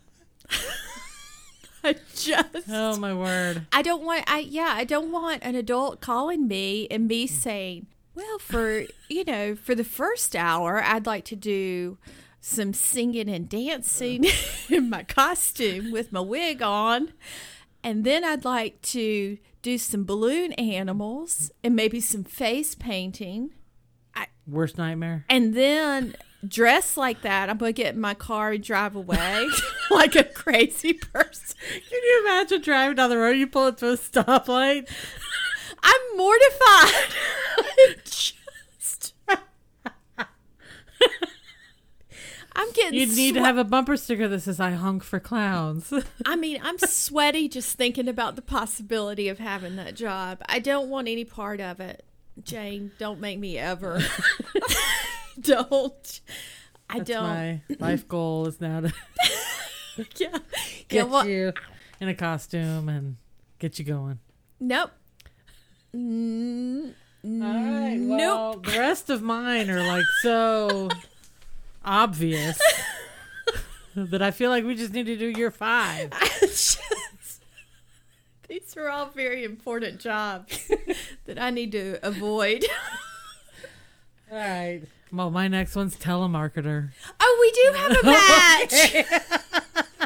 I 1.85 1.95
just 2.15 2.69
Oh, 2.69 2.97
my 2.97 3.13
word. 3.13 3.65
I 3.71 3.81
don't 3.81 4.03
want 4.03 4.23
I 4.27 4.39
yeah, 4.39 4.73
I 4.75 4.83
don't 4.83 5.11
want 5.11 5.43
an 5.43 5.55
adult 5.55 6.01
calling 6.01 6.47
me 6.47 6.87
and 6.89 7.07
me 7.07 7.27
saying, 7.27 7.87
"Well, 8.13 8.39
for, 8.39 8.85
you 9.09 9.23
know, 9.23 9.55
for 9.55 9.75
the 9.75 9.83
first 9.83 10.35
hour, 10.35 10.81
I'd 10.83 11.05
like 11.05 11.25
to 11.25 11.35
do 11.35 11.97
some 12.41 12.73
singing 12.73 13.29
and 13.29 13.49
dancing 13.49 14.25
in 14.69 14.89
my 14.89 15.03
costume 15.03 15.91
with 15.91 16.11
my 16.11 16.19
wig 16.21 16.61
on, 16.61 17.13
and 17.83 18.03
then 18.03 18.23
I'd 18.23 18.45
like 18.45 18.81
to 18.83 19.37
do 19.61 19.77
some 19.77 20.05
balloon 20.05 20.53
animals 20.53 21.51
and 21.63 21.75
maybe 21.75 21.99
some 21.99 22.23
face 22.23 22.75
painting." 22.75 23.51
Worst 24.47 24.77
nightmare. 24.77 25.25
And 25.27 25.55
then 25.55 26.15
dress 26.47 26.97
like 26.97 27.21
that, 27.21 27.49
I'm 27.49 27.57
gonna 27.57 27.71
get 27.71 27.95
in 27.95 28.01
my 28.01 28.13
car 28.13 28.51
and 28.51 28.63
drive 28.63 28.95
away 28.95 29.47
like 29.91 30.15
a 30.15 30.23
crazy 30.23 30.93
person. 30.93 31.57
Can 31.69 31.99
you 32.03 32.23
imagine 32.25 32.61
driving 32.61 32.95
down 32.95 33.09
the 33.09 33.17
road? 33.17 33.37
You 33.37 33.47
pull 33.47 33.67
into 33.67 33.89
a 33.89 33.97
stoplight. 33.97 34.89
I'm 35.83 36.17
mortified. 36.17 37.15
Just, 38.05 39.13
I'm 42.57 42.71
getting. 42.71 42.99
You'd 42.99 43.15
need 43.15 43.33
to 43.33 43.41
have 43.41 43.57
a 43.57 43.65
bumper 43.65 43.97
sticker 43.97 44.27
that 44.29 44.39
says 44.39 44.59
"I 44.59 44.71
hunk 44.71 45.03
for 45.03 45.19
clowns." 45.19 45.93
I 46.25 46.35
mean, 46.35 46.59
I'm 46.63 46.77
sweaty 46.79 47.49
just 47.49 47.75
thinking 47.77 48.07
about 48.07 48.37
the 48.37 48.41
possibility 48.41 49.27
of 49.27 49.39
having 49.39 49.75
that 49.75 49.95
job. 49.95 50.41
I 50.47 50.59
don't 50.59 50.89
want 50.89 51.07
any 51.09 51.25
part 51.25 51.59
of 51.59 51.81
it. 51.81 52.05
Jane, 52.43 52.91
don't 52.97 53.19
make 53.19 53.39
me 53.39 53.57
ever. 53.57 54.01
don't. 55.41 56.21
I 56.89 56.97
That's 56.99 57.09
don't. 57.09 57.23
my 57.23 57.61
life 57.79 58.07
goal 58.07 58.47
is 58.47 58.59
now 58.61 58.81
to 58.81 58.93
yeah. 59.97 60.05
Yeah. 60.17 60.37
get 60.87 61.09
Well, 61.09 61.25
you 61.27 61.53
in 61.99 62.07
a 62.09 62.13
costume 62.15 62.89
and 62.89 63.17
get 63.59 63.79
you 63.79 63.85
going. 63.85 64.19
nope. 64.59 64.91
Mm, 65.95 66.93
All 67.23 67.31
right. 67.39 67.95
Nope. 67.97 68.19
Well, 68.19 68.53
the 68.57 68.77
rest 68.79 69.09
of 69.09 69.21
mine 69.21 69.69
are 69.69 69.81
like 69.87 70.03
so 70.21 70.89
obvious 71.85 72.59
that 73.95 74.21
I 74.21 74.31
feel 74.31 74.49
like 74.49 74.65
we 74.65 74.75
just 74.75 74.91
need 74.93 75.05
to 75.05 75.15
do 75.15 75.27
year 75.29 75.51
five. 75.51 76.11
Just- 76.41 76.79
these 78.49 78.75
are 78.77 78.89
all 78.89 79.07
very 79.07 79.43
important 79.43 79.99
jobs 79.99 80.69
that 81.25 81.39
I 81.39 81.49
need 81.49 81.71
to 81.71 81.97
avoid. 82.05 82.63
All 84.31 84.37
right. 84.37 84.81
Well, 85.15 85.29
my 85.31 85.48
next 85.48 85.75
one's 85.75 85.95
telemarketer. 85.95 86.89
Oh, 87.19 87.38
we 87.39 87.51
do 87.51 87.77
have 87.77 87.91
a 87.91 88.03
match. 88.05 89.75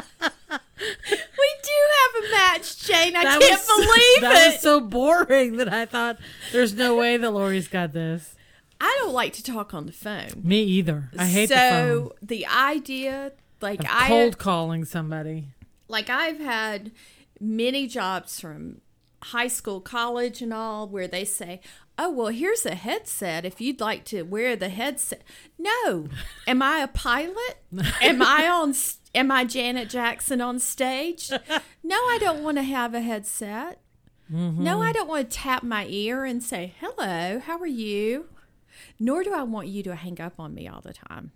we 0.80 1.48
do 1.62 1.78
have 1.96 2.24
a 2.24 2.30
match, 2.30 2.78
Jane. 2.86 3.16
I 3.16 3.24
That 3.24 3.40
can't 3.40 3.52
was 3.52 3.66
believe 3.66 4.20
that 4.22 4.46
it. 4.46 4.52
was 4.54 4.60
so 4.60 4.80
boring 4.80 5.56
that 5.56 5.72
I 5.72 5.86
thought 5.86 6.18
there's 6.52 6.74
no 6.74 6.96
way 6.96 7.16
that 7.16 7.30
Lori's 7.30 7.68
got 7.68 7.92
this. 7.92 8.34
I 8.80 8.96
don't 9.00 9.12
like 9.12 9.32
to 9.34 9.42
talk 9.42 9.74
on 9.74 9.86
the 9.86 9.92
phone. 9.92 10.42
Me 10.42 10.62
either. 10.62 11.10
I 11.18 11.26
hate 11.26 11.48
so 11.50 11.54
the 11.54 11.60
phone. 11.70 12.10
the 12.22 12.46
idea, 12.46 13.32
like 13.60 13.80
Of 13.80 13.86
I 13.90 14.08
cold 14.08 14.38
calling 14.38 14.84
somebody. 14.84 15.48
like 15.88 16.08
I've 16.08 16.38
had 16.40 16.92
many 17.38 17.86
jobs 17.86 18.40
from 18.40 18.80
high 19.22 19.48
school, 19.48 19.80
college, 19.80 20.40
and 20.40 20.52
all 20.54 20.88
where 20.88 21.06
they 21.06 21.26
say, 21.26 21.60
"Oh, 22.02 22.10
well, 22.10 22.28
here's 22.28 22.64
a 22.64 22.74
headset. 22.74 23.44
If 23.44 23.60
you'd 23.60 23.80
like 23.80 24.04
to 24.06 24.22
wear 24.22 24.56
the 24.56 24.70
headset." 24.70 25.22
No, 25.58 26.08
am 26.46 26.62
I 26.62 26.78
a 26.78 26.88
pilot? 26.88 27.62
Am 28.00 28.22
I 28.22 28.48
on? 28.48 28.74
Am 29.14 29.30
I 29.30 29.44
Janet 29.44 29.90
Jackson 29.90 30.40
on 30.40 30.58
stage? 30.58 31.30
No, 31.82 31.96
I 31.96 32.18
don't 32.20 32.42
want 32.42 32.56
to 32.56 32.62
have 32.62 32.94
a 32.94 33.00
headset. 33.00 33.80
No, 34.28 34.80
I 34.80 34.92
don't 34.92 35.08
want 35.08 35.28
to 35.28 35.36
tap 35.36 35.62
my 35.62 35.86
ear 35.88 36.24
and 36.24 36.42
say, 36.42 36.74
"Hello, 36.80 37.40
how 37.40 37.58
are 37.58 37.66
you?" 37.66 38.28
Nor 38.98 39.24
do 39.24 39.34
I 39.34 39.42
want 39.42 39.68
you 39.68 39.82
to 39.82 39.94
hang 39.94 40.20
up 40.20 40.34
on 40.38 40.54
me 40.54 40.68
all 40.68 40.80
the 40.80 40.92
time. 40.92 41.32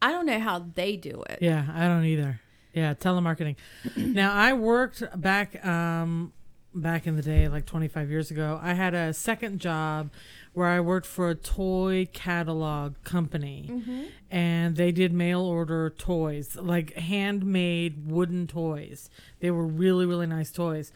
I 0.00 0.10
don't 0.10 0.26
know 0.26 0.40
how 0.40 0.58
they 0.58 0.96
do 0.96 1.22
it. 1.28 1.38
Yeah, 1.40 1.66
I 1.72 1.86
don't 1.86 2.04
either. 2.04 2.40
Yeah, 2.72 2.94
telemarketing. 2.94 3.56
now 3.96 4.34
I 4.34 4.52
worked 4.52 5.02
back 5.20 5.64
um 5.64 6.32
back 6.74 7.06
in 7.06 7.16
the 7.16 7.22
day 7.22 7.48
like 7.48 7.66
25 7.66 8.10
years 8.10 8.30
ago. 8.30 8.58
I 8.62 8.74
had 8.74 8.94
a 8.94 9.12
second 9.14 9.60
job 9.60 10.10
where 10.52 10.68
I 10.68 10.80
worked 10.80 11.06
for 11.06 11.30
a 11.30 11.34
toy 11.34 12.08
catalog 12.12 12.94
company. 13.04 13.68
Mm-hmm. 13.70 14.02
And 14.30 14.76
they 14.76 14.92
did 14.92 15.12
mail 15.12 15.40
order 15.40 15.90
toys, 15.90 16.56
like 16.56 16.94
handmade 16.94 18.10
wooden 18.10 18.46
toys. 18.46 19.08
They 19.40 19.50
were 19.50 19.66
really 19.66 20.06
really 20.06 20.26
nice 20.26 20.50
toys. 20.50 20.92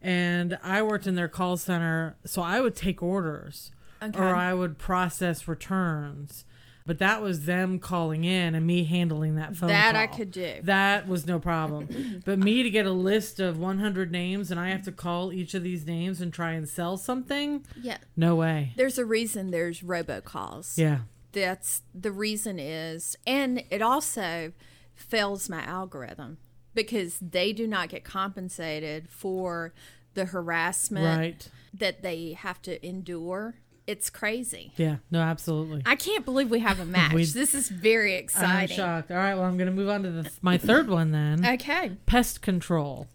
And 0.00 0.58
I 0.62 0.82
worked 0.82 1.06
in 1.06 1.16
their 1.16 1.28
call 1.28 1.56
center, 1.56 2.16
so 2.24 2.40
I 2.42 2.60
would 2.60 2.76
take 2.76 3.02
orders 3.02 3.72
Okay. 4.00 4.16
or 4.18 4.34
I 4.34 4.54
would 4.54 4.78
process 4.78 5.48
returns. 5.48 6.44
But 6.88 7.00
that 7.00 7.20
was 7.20 7.44
them 7.44 7.78
calling 7.78 8.24
in 8.24 8.54
and 8.54 8.66
me 8.66 8.84
handling 8.84 9.34
that 9.34 9.54
phone 9.54 9.68
That 9.68 9.94
I 9.94 10.06
could 10.06 10.30
do. 10.30 10.54
That 10.62 11.06
was 11.06 11.26
no 11.26 11.38
problem. 11.38 12.22
but 12.24 12.38
me 12.38 12.62
to 12.62 12.70
get 12.70 12.86
a 12.86 12.90
list 12.90 13.40
of 13.40 13.58
100 13.58 14.10
names 14.10 14.50
and 14.50 14.58
I 14.58 14.70
have 14.70 14.84
to 14.84 14.92
call 14.92 15.30
each 15.30 15.52
of 15.52 15.62
these 15.62 15.84
names 15.86 16.22
and 16.22 16.32
try 16.32 16.52
and 16.52 16.66
sell 16.66 16.96
something? 16.96 17.66
Yeah. 17.78 17.98
No 18.16 18.36
way. 18.36 18.72
There's 18.76 18.96
a 18.96 19.04
reason 19.04 19.50
there's 19.50 19.82
robocalls. 19.82 20.78
Yeah. 20.78 21.00
That's 21.32 21.82
the 21.94 22.10
reason 22.10 22.58
is 22.58 23.16
and 23.26 23.62
it 23.70 23.82
also 23.82 24.54
fails 24.94 25.50
my 25.50 25.62
algorithm 25.64 26.38
because 26.72 27.18
they 27.20 27.52
do 27.52 27.66
not 27.66 27.90
get 27.90 28.02
compensated 28.02 29.10
for 29.10 29.74
the 30.14 30.24
harassment 30.24 31.18
Right. 31.18 31.48
that 31.74 32.00
they 32.02 32.32
have 32.32 32.62
to 32.62 32.84
endure. 32.84 33.56
It's 33.88 34.10
crazy. 34.10 34.72
Yeah. 34.76 34.96
No, 35.10 35.20
absolutely. 35.20 35.82
I 35.86 35.96
can't 35.96 36.24
believe 36.24 36.50
we 36.50 36.58
have 36.60 36.78
a 36.78 36.84
match. 36.98 37.14
We- 37.14 37.24
this 37.24 37.54
is 37.54 37.70
very 37.70 38.16
exciting. 38.16 38.78
I'm 38.78 39.00
shocked. 39.00 39.10
All 39.10 39.16
right. 39.16 39.34
Well, 39.34 39.44
I'm 39.44 39.56
going 39.56 39.66
to 39.70 39.72
move 39.74 39.88
on 39.88 40.02
to 40.02 40.10
the, 40.10 40.30
my 40.42 40.58
third 40.58 40.88
one 40.90 41.10
then. 41.10 41.44
Okay. 41.54 41.92
Pest 42.04 42.42
control. 42.42 43.06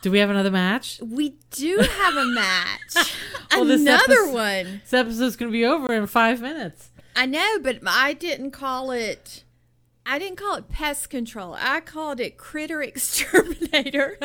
Do 0.00 0.10
we 0.10 0.20
have 0.20 0.30
another 0.30 0.50
match? 0.50 1.00
We 1.04 1.34
do 1.50 1.78
have 1.78 2.16
a 2.16 2.24
match. 2.24 3.14
Well, 3.50 3.64
this 3.64 3.80
Another 3.80 4.30
one. 4.30 4.82
This 4.84 4.92
episode's 4.92 5.34
going 5.36 5.50
to 5.50 5.52
be 5.52 5.64
over 5.64 5.92
in 5.92 6.06
five 6.06 6.40
minutes. 6.40 6.90
I 7.16 7.26
know, 7.26 7.58
but 7.60 7.78
I 7.86 8.12
didn't 8.12 8.52
call 8.52 8.90
it. 8.92 9.42
I 10.06 10.18
didn't 10.20 10.36
call 10.36 10.56
it 10.56 10.68
pest 10.68 11.10
control. 11.10 11.56
I 11.58 11.80
called 11.80 12.20
it 12.20 12.38
critter 12.38 12.80
exterminator. 12.82 14.16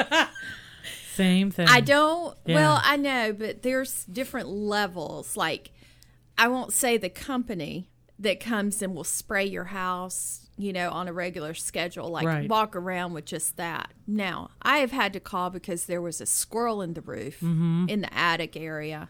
Same 1.16 1.52
thing. 1.52 1.68
I 1.68 1.80
don't. 1.82 2.38
Yeah. 2.46 2.56
Well, 2.56 2.82
I 2.84 2.98
know, 2.98 3.34
but 3.34 3.62
there's 3.62 4.06
different 4.06 4.50
levels. 4.50 5.36
Like, 5.38 5.72
I 6.38 6.48
won't 6.48 6.74
say 6.74 6.98
the 6.98 7.10
company 7.10 7.90
that 8.20 8.40
comes 8.40 8.82
and 8.82 8.96
will 8.96 9.04
spray 9.04 9.46
your 9.46 9.66
house, 9.66 10.48
you 10.58 10.72
know, 10.74 10.90
on 10.92 11.08
a 11.08 11.14
regular 11.14 11.54
schedule, 11.54 12.10
like 12.10 12.26
Right. 12.26 12.50
walk 12.50 12.76
around 12.76 13.14
with 13.14 13.26
just 13.26 13.58
that. 13.58 13.92
Now, 14.08 14.52
I 14.62 14.78
have 14.78 14.92
had 14.92 15.14
to 15.14 15.20
call 15.20 15.50
because 15.50 15.86
there 15.86 16.02
was 16.02 16.22
a 16.22 16.26
squirrel 16.26 16.82
in 16.82 16.94
the 16.94 17.02
roof 17.02 17.40
Mm-hmm. 17.42 17.86
in 17.90 18.02
the 18.02 18.14
attic 18.14 18.56
area, 18.56 19.10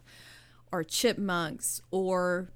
or 0.72 0.84
chipmunks, 0.84 1.82
or 1.92 2.50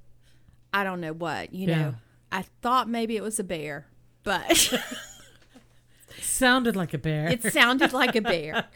I 0.74 0.84
don't 0.84 1.02
know 1.02 1.14
what, 1.14 1.54
you 1.54 1.68
Yeah. 1.68 1.76
know. 1.78 1.96
I 2.32 2.44
thought 2.62 2.90
maybe 2.90 3.16
it 3.16 3.24
was 3.24 3.40
a 3.40 3.44
bear, 3.44 3.88
but. 4.24 4.74
Sounded 6.22 6.76
like 6.76 6.94
a 6.94 6.98
bear. 6.98 7.28
It 7.30 7.54
sounded 7.54 7.94
like 7.94 8.16
a 8.16 8.22
bear. 8.22 8.66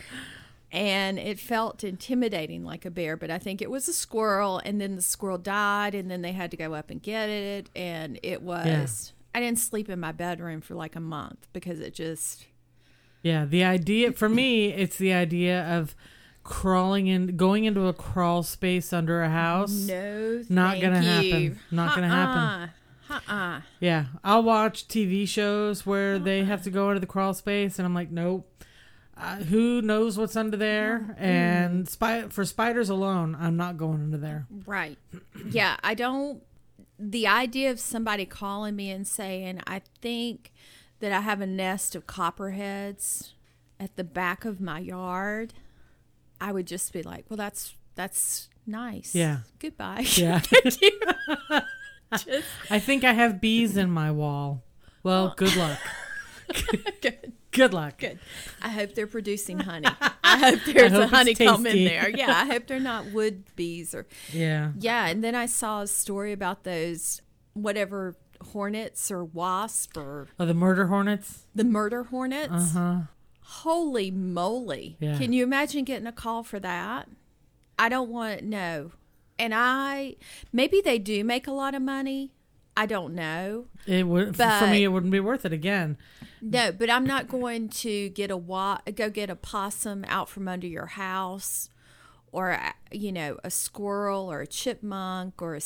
And 0.73 1.19
it 1.19 1.37
felt 1.37 1.83
intimidating 1.83 2.63
like 2.63 2.85
a 2.85 2.91
bear, 2.91 3.17
but 3.17 3.29
I 3.29 3.37
think 3.39 3.61
it 3.61 3.69
was 3.69 3.89
a 3.89 3.93
squirrel. 3.93 4.61
And 4.63 4.79
then 4.79 4.95
the 4.95 5.01
squirrel 5.01 5.37
died, 5.37 5.93
and 5.93 6.09
then 6.09 6.21
they 6.21 6.31
had 6.31 6.49
to 6.51 6.57
go 6.57 6.73
up 6.73 6.89
and 6.89 7.01
get 7.01 7.27
it. 7.29 7.69
And 7.75 8.17
it 8.23 8.41
was, 8.41 9.11
I 9.35 9.41
didn't 9.41 9.59
sleep 9.59 9.89
in 9.89 9.99
my 9.99 10.13
bedroom 10.13 10.61
for 10.61 10.75
like 10.75 10.95
a 10.95 11.01
month 11.01 11.47
because 11.51 11.81
it 11.81 11.93
just, 11.93 12.45
Yeah, 13.21 13.43
the 13.45 13.63
idea 13.65 14.13
for 14.13 14.29
me, 14.29 14.71
it's 14.71 14.97
the 14.97 15.11
idea 15.13 15.61
of 15.77 15.93
crawling 16.43 17.07
in, 17.07 17.35
going 17.37 17.65
into 17.65 17.87
a 17.87 17.93
crawl 17.93 18.41
space 18.41 18.93
under 18.93 19.21
a 19.21 19.29
house. 19.29 19.71
no, 19.87 20.41
Not 20.49 20.79
gonna 20.81 21.01
happen. 21.01 21.41
you. 21.41 21.55
Not 21.69 21.95
gonna 21.95 22.07
happen. 22.07 22.69
Uh 23.09 23.19
uh. 23.27 23.61
Yeah, 23.81 24.05
I'll 24.23 24.41
watch 24.43 24.87
TV 24.87 25.27
shows 25.27 25.85
where 25.85 26.17
they 26.17 26.45
have 26.45 26.63
to 26.63 26.69
go 26.69 26.89
into 26.89 27.01
the 27.01 27.05
crawl 27.07 27.33
space, 27.33 27.77
and 27.77 27.85
I'm 27.85 27.93
like, 27.93 28.09
nope. 28.09 28.47
Uh, 29.21 29.35
who 29.37 29.81
knows 29.81 30.17
what's 30.17 30.35
under 30.35 30.57
there? 30.57 31.15
And 31.19 31.87
spy- 31.87 32.29
for 32.29 32.43
spiders 32.43 32.89
alone, 32.89 33.37
I'm 33.39 33.55
not 33.55 33.77
going 33.77 34.01
under 34.01 34.17
there. 34.17 34.47
Right. 34.65 34.97
Yeah, 35.49 35.75
I 35.83 35.95
don't. 35.95 36.43
The 36.97 37.27
idea 37.27 37.71
of 37.71 37.79
somebody 37.79 38.25
calling 38.25 38.75
me 38.75 38.89
and 38.91 39.07
saying, 39.07 39.59
I 39.67 39.81
think 40.01 40.51
that 40.99 41.11
I 41.11 41.21
have 41.21 41.41
a 41.41 41.47
nest 41.47 41.95
of 41.95 42.05
copperheads 42.07 43.33
at 43.79 43.95
the 43.97 44.03
back 44.03 44.45
of 44.45 44.61
my 44.61 44.79
yard, 44.79 45.53
I 46.39 46.51
would 46.51 46.67
just 46.67 46.93
be 46.93 47.01
like, 47.03 47.25
well, 47.27 47.37
that's 47.37 47.75
that's 47.95 48.49
nice. 48.67 49.13
Yeah. 49.15 49.39
Goodbye. 49.59 50.05
Yeah, 50.13 50.41
Just 52.17 52.47
I 52.69 52.79
think 52.79 53.03
I 53.03 53.13
have 53.13 53.41
bees 53.41 53.75
in 53.77 53.89
my 53.89 54.11
wall. 54.11 54.63
Well, 55.03 55.33
good 55.35 55.55
luck. 55.55 55.79
good. 57.01 57.33
Good 57.51 57.73
luck. 57.73 57.97
Good. 57.99 58.19
I 58.61 58.69
hope 58.69 58.95
they're 58.95 59.07
producing 59.07 59.59
honey. 59.59 59.87
I 60.23 60.37
hope 60.37 60.59
there's 60.65 60.91
hope 60.91 61.03
a 61.03 61.07
honeycomb 61.07 61.65
in 61.67 61.83
there. 61.85 62.09
Yeah, 62.09 62.31
I 62.31 62.45
hope 62.45 62.67
they're 62.67 62.79
not 62.79 63.05
wood 63.13 63.43
bees 63.55 63.93
or 63.93 64.07
Yeah. 64.31 64.71
Yeah, 64.79 65.07
and 65.07 65.23
then 65.23 65.35
I 65.35 65.45
saw 65.47 65.81
a 65.81 65.87
story 65.87 66.31
about 66.31 66.63
those 66.63 67.21
whatever 67.53 68.15
hornets 68.53 69.11
or 69.11 69.23
wasp 69.25 69.97
or 69.97 70.27
Oh, 70.39 70.45
the 70.45 70.53
murder 70.53 70.87
hornets. 70.87 71.45
the 71.53 71.63
murder 71.65 72.03
hornets. 72.03 72.51
Uh 72.53 72.79
huh. 72.79 72.99
Holy 73.41 74.11
moly. 74.11 74.95
Yeah. 74.99 75.17
Can 75.17 75.33
you 75.33 75.43
imagine 75.43 75.83
getting 75.83 76.07
a 76.07 76.11
call 76.13 76.43
for 76.43 76.59
that? 76.59 77.09
I 77.77 77.89
don't 77.89 78.09
want 78.09 78.43
no. 78.43 78.91
And 79.37 79.53
I 79.53 80.15
maybe 80.53 80.81
they 80.81 80.99
do 80.99 81.23
make 81.25 81.47
a 81.47 81.51
lot 81.51 81.75
of 81.75 81.81
money. 81.81 82.31
I 82.81 82.87
don't 82.87 83.13
know. 83.13 83.65
It 83.85 84.07
would 84.07 84.35
for 84.35 84.65
me. 84.65 84.83
It 84.83 84.87
wouldn't 84.87 85.11
be 85.11 85.19
worth 85.19 85.45
it 85.45 85.53
again. 85.53 85.97
No, 86.41 86.71
but 86.71 86.89
I'm 86.89 87.05
not 87.05 87.27
going 87.27 87.69
to 87.69 88.09
get 88.09 88.31
a 88.31 88.37
wa- 88.37 88.79
go 88.95 89.11
get 89.11 89.29
a 89.29 89.35
possum 89.35 90.03
out 90.07 90.29
from 90.29 90.47
under 90.47 90.65
your 90.65 90.87
house, 90.87 91.69
or 92.31 92.53
uh, 92.53 92.71
you 92.91 93.11
know 93.11 93.37
a 93.43 93.51
squirrel 93.51 94.31
or 94.31 94.41
a 94.41 94.47
chipmunk 94.47 95.43
or 95.43 95.53
a 95.55 95.61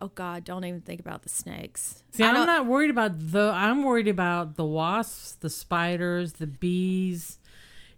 oh 0.00 0.12
god, 0.14 0.44
don't 0.44 0.64
even 0.64 0.82
think 0.82 1.00
about 1.00 1.24
the 1.24 1.28
snakes. 1.28 2.04
See, 2.12 2.22
I'm 2.22 2.46
don't- 2.46 2.68
worried 2.68 2.90
about 2.90 3.32
the. 3.32 3.50
I'm 3.52 3.82
worried 3.82 4.06
about 4.06 4.54
the 4.54 4.64
wasps, 4.64 5.32
the 5.32 5.50
spiders, 5.50 6.34
the 6.34 6.46
bees. 6.46 7.38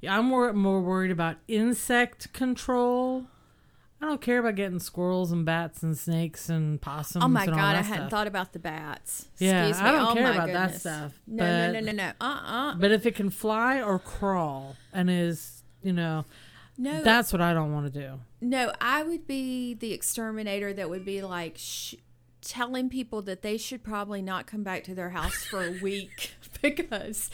I'm 0.08 0.24
more 0.24 0.50
more 0.54 0.80
worried 0.80 1.10
about 1.10 1.36
insect 1.48 2.32
control. 2.32 3.26
I 4.04 4.06
don't 4.08 4.20
care 4.20 4.38
about 4.38 4.54
getting 4.54 4.80
squirrels 4.80 5.32
and 5.32 5.46
bats 5.46 5.82
and 5.82 5.96
snakes 5.96 6.50
and 6.50 6.78
possums. 6.78 7.24
Oh 7.24 7.28
my 7.28 7.44
and 7.44 7.52
all 7.52 7.56
god, 7.56 7.72
that 7.74 7.78
I 7.78 7.82
hadn't 7.82 7.96
stuff. 8.02 8.10
thought 8.10 8.26
about 8.26 8.52
the 8.52 8.58
bats. 8.58 9.28
Yeah, 9.38 9.68
Excuse 9.68 9.80
I 9.88 9.92
don't 9.92 10.10
oh 10.10 10.14
care 10.14 10.30
about 10.32 10.46
that 10.48 10.62
goodness. 10.64 10.80
stuff, 10.80 11.12
No, 11.26 11.44
no, 11.44 11.72
but- 11.72 11.80
no, 11.80 11.80
no, 11.80 11.92
no. 11.92 12.12
Uh, 12.20 12.40
uh 12.44 12.74
But 12.74 12.92
if 12.92 13.06
it 13.06 13.14
can 13.14 13.30
fly 13.30 13.80
or 13.80 13.98
crawl 13.98 14.76
and 14.92 15.08
is, 15.08 15.62
you 15.82 15.94
know, 15.94 16.26
No, 16.76 17.02
that's 17.02 17.32
what 17.32 17.40
I 17.40 17.54
don't 17.54 17.72
want 17.72 17.90
to 17.92 17.98
do. 18.00 18.20
no. 18.42 18.72
I 18.78 19.02
would 19.04 19.26
be 19.26 19.72
the 19.72 19.92
exterminator 19.94 20.74
that 20.74 20.90
would 20.90 21.06
be 21.06 21.22
like 21.22 21.54
sh- 21.56 21.94
telling 22.44 22.88
people 22.88 23.22
that 23.22 23.42
they 23.42 23.56
should 23.56 23.82
probably 23.82 24.20
not 24.22 24.46
come 24.46 24.62
back 24.62 24.84
to 24.84 24.94
their 24.94 25.10
house 25.10 25.44
for 25.44 25.64
a 25.64 25.70
week 25.82 26.32
because 26.62 27.30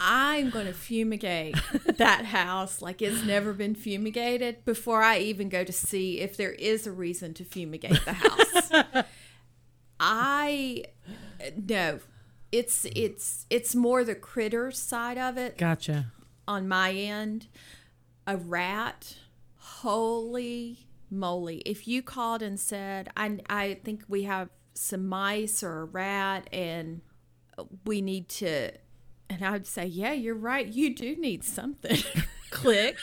I'm 0.00 0.50
going 0.50 0.66
to 0.66 0.72
fumigate 0.72 1.56
that 1.96 2.26
house 2.26 2.82
like 2.82 3.00
it's 3.00 3.24
never 3.24 3.52
been 3.52 3.74
fumigated 3.74 4.64
before 4.64 5.02
I 5.02 5.18
even 5.18 5.48
go 5.48 5.64
to 5.64 5.72
see 5.72 6.20
if 6.20 6.36
there 6.36 6.52
is 6.52 6.86
a 6.86 6.92
reason 6.92 7.32
to 7.34 7.44
fumigate 7.44 8.04
the 8.04 8.12
house. 8.14 9.06
I 10.00 10.84
no, 11.56 12.00
it's 12.50 12.86
it's 12.96 13.46
it's 13.50 13.74
more 13.74 14.02
the 14.04 14.14
critter 14.14 14.70
side 14.70 15.18
of 15.18 15.36
it 15.36 15.58
Gotcha. 15.58 16.06
on 16.48 16.66
my 16.66 16.92
end. 16.92 17.46
A 18.26 18.36
rat, 18.36 19.16
holy 19.56 20.86
moly! 21.10 21.58
If 21.66 21.86
you 21.88 22.02
called 22.02 22.42
and 22.42 22.58
said, 22.58 23.10
"I 23.16 23.38
I 23.48 23.80
think 23.84 24.04
we 24.08 24.24
have 24.24 24.48
some 24.74 25.06
mice 25.06 25.62
or 25.62 25.80
a 25.80 25.84
rat, 25.84 26.48
and 26.52 27.00
we 27.84 28.00
need 28.00 28.28
to," 28.28 28.72
and 29.28 29.44
I 29.44 29.50
would 29.50 29.66
say, 29.66 29.86
"Yeah, 29.86 30.12
you're 30.12 30.34
right. 30.34 30.66
You 30.66 30.94
do 30.94 31.16
need 31.16 31.44
something." 31.44 31.98
Click. 32.50 32.98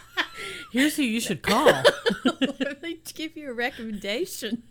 Here's 0.72 0.96
who 0.96 1.02
you 1.02 1.20
should 1.20 1.42
call. 1.42 1.66
Let 2.60 2.82
me 2.82 3.00
give 3.14 3.36
you 3.36 3.50
a 3.50 3.54
recommendation. 3.54 4.62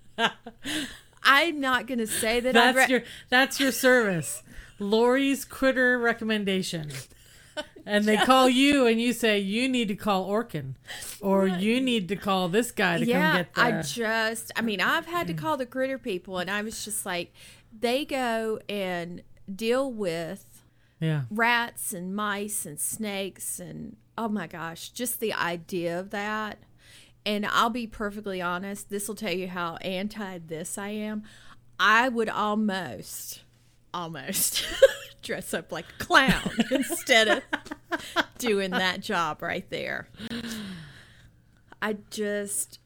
I'm 1.23 1.59
not 1.59 1.87
going 1.87 1.97
to 1.99 2.07
say 2.07 2.39
that 2.39 2.53
that's 2.53 2.77
re- 2.77 2.87
your 2.87 3.03
that's 3.29 3.59
your 3.59 3.71
service. 3.71 4.43
Lori's 4.79 5.45
critter 5.45 5.97
recommendation. 5.97 6.91
And 7.85 8.05
they 8.05 8.17
call 8.25 8.49
you 8.49 8.87
and 8.87 8.99
you 8.99 9.13
say 9.13 9.39
you 9.39 9.67
need 9.69 9.87
to 9.89 9.95
call 9.95 10.27
Orkin 10.27 10.75
or 11.21 11.47
you 11.47 11.79
need 11.79 12.07
to 12.09 12.15
call 12.15 12.49
this 12.49 12.71
guy 12.71 12.97
to 12.99 13.05
yeah, 13.05 13.31
come 13.31 13.37
get 13.37 13.53
the 13.53 13.61
I 13.61 13.81
just, 13.81 14.51
I 14.55 14.61
mean, 14.61 14.81
I've 14.81 15.05
had 15.05 15.27
to 15.27 15.33
mm. 15.33 15.37
call 15.37 15.57
the 15.57 15.65
critter 15.65 15.97
people, 15.97 16.39
and 16.39 16.49
I 16.49 16.61
was 16.61 16.83
just 16.83 17.05
like, 17.05 17.33
they 17.77 18.05
go 18.05 18.59
and 18.67 19.21
deal 19.53 19.91
with 19.91 20.63
Yeah. 20.99 21.23
rats 21.29 21.93
and 21.93 22.15
mice 22.15 22.65
and 22.65 22.79
snakes, 22.79 23.59
and 23.59 23.97
oh 24.17 24.29
my 24.29 24.47
gosh, 24.47 24.89
just 24.89 25.19
the 25.19 25.33
idea 25.33 25.99
of 25.99 26.09
that. 26.11 26.59
And 27.25 27.45
I'll 27.45 27.71
be 27.71 27.87
perfectly 27.87 28.41
honest, 28.41 28.89
this 28.89 29.07
will 29.07 29.15
tell 29.15 29.33
you 29.33 29.47
how 29.47 29.77
anti 29.77 30.37
this 30.37 30.77
I 30.77 30.89
am. 30.89 31.23
I 31.79 32.07
would 32.07 32.29
almost, 32.29 33.41
almost 33.95 34.65
dress 35.23 35.53
up 35.53 35.71
like 35.71 35.85
a 35.99 36.03
clown 36.03 36.51
instead 36.71 37.27
of 37.27 37.43
doing 38.37 38.71
that 38.71 38.99
job 38.99 39.41
right 39.41 39.67
there. 39.69 40.07
I 41.81 41.97
just 42.09 42.79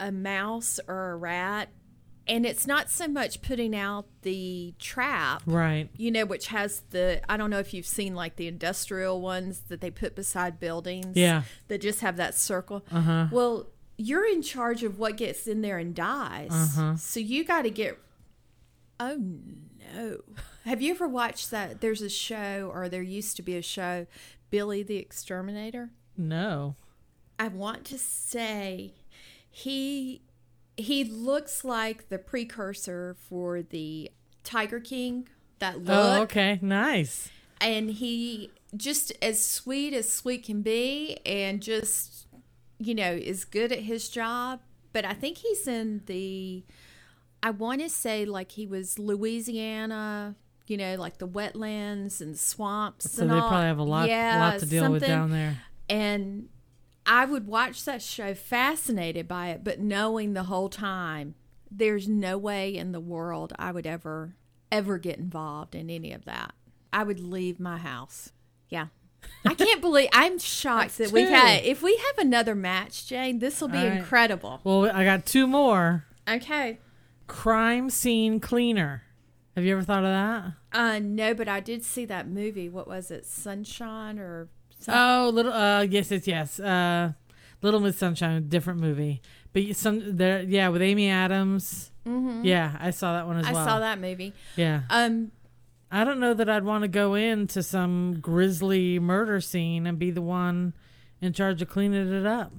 a 0.00 0.10
mouse 0.12 0.78
or 0.88 1.12
a 1.12 1.16
rat 1.16 1.68
and 2.28 2.44
it's 2.44 2.66
not 2.66 2.90
so 2.90 3.06
much 3.08 3.40
putting 3.40 3.74
out 3.74 4.04
the 4.22 4.74
trap 4.78 5.42
Right. 5.46 5.88
you 5.96 6.10
know 6.10 6.26
which 6.26 6.48
has 6.48 6.82
the 6.90 7.22
i 7.30 7.36
don't 7.38 7.48
know 7.48 7.60
if 7.60 7.72
you've 7.72 7.86
seen 7.86 8.14
like 8.14 8.36
the 8.36 8.46
industrial 8.46 9.22
ones 9.22 9.60
that 9.68 9.80
they 9.80 9.90
put 9.90 10.14
beside 10.14 10.60
buildings 10.60 11.16
Yeah. 11.16 11.44
that 11.68 11.80
just 11.80 12.00
have 12.00 12.16
that 12.18 12.34
circle 12.34 12.84
Uh-huh. 12.92 13.28
well 13.32 13.68
you're 13.96 14.26
in 14.26 14.42
charge 14.42 14.82
of 14.82 14.98
what 14.98 15.16
gets 15.16 15.46
in 15.46 15.62
there 15.62 15.78
and 15.78 15.94
dies 15.94 16.50
Uh-huh. 16.50 16.96
so 16.96 17.18
you 17.20 17.42
got 17.42 17.62
to 17.62 17.70
get 17.70 17.98
oh 19.00 19.18
no 19.94 20.18
have 20.64 20.80
you 20.82 20.92
ever 20.92 21.06
watched 21.08 21.50
that 21.50 21.80
there's 21.80 22.02
a 22.02 22.08
show 22.10 22.70
or 22.72 22.88
there 22.88 23.02
used 23.02 23.36
to 23.36 23.42
be 23.42 23.56
a 23.56 23.62
show 23.62 24.06
billy 24.50 24.82
the 24.82 24.96
exterminator 24.96 25.90
No. 26.16 26.76
I 27.38 27.48
want 27.48 27.84
to 27.86 27.98
say 27.98 28.94
he 29.50 30.22
he 30.78 31.04
looks 31.04 31.64
like 31.64 32.08
the 32.08 32.18
precursor 32.18 33.16
for 33.28 33.60
the 33.62 34.10
Tiger 34.44 34.80
King. 34.80 35.28
That 35.58 35.74
oh, 35.76 35.78
look, 35.80 35.88
Oh, 35.90 36.22
okay. 36.22 36.58
Nice. 36.62 37.28
and 37.60 37.90
he 37.90 38.50
just 38.76 39.12
as 39.22 39.42
sweet 39.44 39.92
as 39.94 40.10
sweet 40.10 40.44
can 40.44 40.62
be, 40.62 41.18
and 41.26 41.60
just 41.62 42.26
you 42.78 42.94
know 42.94 43.12
is 43.12 43.44
good 43.44 43.72
at 43.72 43.80
his 43.80 44.08
job. 44.08 44.60
But 44.92 45.04
I 45.04 45.12
think 45.14 45.38
he's 45.38 45.66
in 45.68 46.02
the. 46.06 46.64
I 47.46 47.50
want 47.50 47.80
to 47.80 47.88
say 47.88 48.24
like 48.24 48.50
he 48.50 48.66
was 48.66 48.98
Louisiana. 48.98 50.34
You 50.66 50.76
know, 50.76 50.96
like 50.96 51.18
the 51.18 51.28
wetlands 51.28 52.20
and 52.20 52.36
swamps. 52.36 53.12
So 53.12 53.22
and 53.22 53.30
they 53.30 53.36
all. 53.36 53.48
probably 53.48 53.66
have 53.66 53.78
a 53.78 53.84
lot 53.84 54.08
Yeah, 54.08 54.50
lot 54.50 54.58
to 54.58 54.66
deal 54.66 54.90
with 54.90 55.06
down 55.06 55.30
there. 55.30 55.58
and 55.88 56.48
I 57.06 57.24
would 57.24 57.46
watch 57.46 57.84
that 57.84 58.02
show 58.02 58.34
fascinated 58.34 59.28
by 59.28 59.50
it, 59.50 59.62
but 59.62 59.78
knowing 59.78 60.32
the 60.32 60.42
whole 60.42 60.68
time 60.68 61.36
there's 61.70 62.08
no 62.08 62.36
way 62.36 62.76
in 62.76 62.90
the 62.90 62.98
world 62.98 63.52
I 63.60 63.70
would 63.70 63.86
ever 63.86 64.34
ever 64.72 64.98
get 64.98 65.18
involved 65.18 65.76
in 65.76 65.88
any 65.88 66.12
of 66.12 66.24
that. 66.24 66.52
I 66.92 67.04
would 67.04 67.20
leave 67.20 67.60
my 67.60 67.78
house. 67.78 68.32
Yeah. 68.68 68.86
I 69.44 69.54
can't 69.54 69.80
believe 69.80 70.08
I'm 70.12 70.40
shocked 70.40 70.98
that 70.98 71.12
we've 71.12 71.28
had 71.28 71.64
if 71.64 71.80
we 71.80 71.96
have 72.08 72.26
another 72.26 72.56
match, 72.56 73.06
Jane, 73.06 73.38
this 73.38 73.60
will 73.60 73.68
be 73.68 73.78
right. 73.78 73.98
incredible. 73.98 74.60
Well, 74.64 74.90
I 74.92 75.04
got 75.04 75.26
two 75.26 75.46
more. 75.46 76.06
Okay. 76.28 76.80
Crime 77.26 77.90
scene 77.90 78.40
cleaner. 78.40 79.02
Have 79.56 79.64
you 79.64 79.72
ever 79.72 79.82
thought 79.82 80.04
of 80.04 80.10
that? 80.10 80.52
Uh 80.78 80.98
no, 80.98 81.34
but 81.34 81.48
I 81.48 81.60
did 81.60 81.82
see 81.84 82.04
that 82.04 82.28
movie. 82.28 82.68
What 82.68 82.86
was 82.86 83.10
it? 83.10 83.24
Sunshine 83.26 84.18
or 84.18 84.48
something? 84.78 84.94
Oh, 85.02 85.30
little. 85.32 85.52
Uh, 85.52 85.82
yes, 85.82 86.12
it's 86.12 86.26
yes. 86.26 86.60
Uh, 86.60 87.12
Little 87.62 87.80
Miss 87.80 87.96
Sunshine, 87.96 88.48
different 88.48 88.80
movie, 88.80 89.22
but 89.52 89.74
some 89.74 90.16
there. 90.18 90.42
Yeah, 90.42 90.68
with 90.68 90.82
Amy 90.82 91.08
Adams. 91.08 91.90
Mm-hmm. 92.06 92.44
Yeah, 92.44 92.76
I 92.78 92.90
saw 92.90 93.14
that 93.14 93.26
one 93.26 93.38
as 93.38 93.46
I 93.46 93.52
well. 93.52 93.62
I 93.62 93.66
saw 93.66 93.80
that 93.80 93.98
movie. 93.98 94.32
Yeah, 94.56 94.82
Um 94.90 95.32
I 95.90 96.04
don't 96.04 96.20
know 96.20 96.34
that 96.34 96.48
I'd 96.50 96.64
want 96.64 96.82
to 96.82 96.88
go 96.88 97.14
into 97.14 97.62
some 97.62 98.18
grisly 98.20 98.98
murder 98.98 99.40
scene 99.40 99.86
and 99.86 99.98
be 99.98 100.10
the 100.10 100.20
one 100.22 100.74
in 101.20 101.32
charge 101.32 101.62
of 101.62 101.68
cleaning 101.68 102.12
it 102.12 102.26
up. 102.26 102.52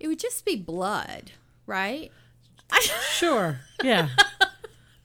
it 0.00 0.08
would 0.08 0.18
just 0.18 0.44
be 0.44 0.56
blood, 0.56 1.32
right? 1.66 2.10
Sure. 3.12 3.60
Yeah. 3.82 4.08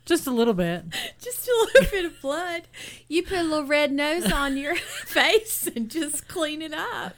Just 0.05 0.27
a 0.27 0.31
little 0.31 0.53
bit. 0.53 0.83
just 1.21 1.47
a 1.47 1.69
little 1.73 1.89
bit 1.89 2.05
of 2.05 2.19
blood. 2.21 2.63
You 3.07 3.23
put 3.23 3.37
a 3.37 3.43
little 3.43 3.65
red 3.65 3.91
nose 3.91 4.29
on 4.31 4.57
your 4.57 4.75
face 5.05 5.67
and 5.67 5.89
just 5.89 6.27
clean 6.27 6.61
it 6.61 6.73
up. 6.73 7.15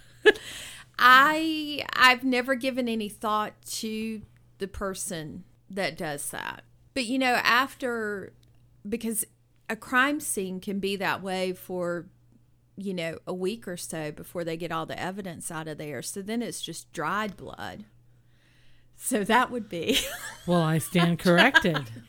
I 0.99 1.83
I've 1.93 2.23
never 2.23 2.53
given 2.53 2.87
any 2.87 3.09
thought 3.09 3.53
to 3.77 4.21
the 4.59 4.67
person 4.67 5.43
that 5.69 5.97
does 5.97 6.29
that. 6.29 6.63
But 6.93 7.05
you 7.05 7.17
know, 7.17 7.39
after 7.43 8.33
because 8.87 9.25
a 9.69 9.75
crime 9.75 10.19
scene 10.19 10.59
can 10.59 10.79
be 10.79 10.95
that 10.97 11.23
way 11.23 11.53
for 11.53 12.05
you 12.75 12.93
know, 12.93 13.17
a 13.27 13.33
week 13.33 13.67
or 13.67 13.77
so 13.77 14.11
before 14.11 14.43
they 14.43 14.57
get 14.57 14.71
all 14.71 14.85
the 14.85 14.99
evidence 14.99 15.51
out 15.51 15.67
of 15.67 15.77
there. 15.77 16.01
So 16.01 16.21
then 16.21 16.41
it's 16.41 16.61
just 16.61 16.91
dried 16.91 17.37
blood. 17.37 17.85
So 18.97 19.23
that 19.23 19.51
would 19.51 19.67
be 19.69 19.99
Well, 20.47 20.61
I 20.61 20.77
stand 20.77 21.19
corrected. 21.19 21.89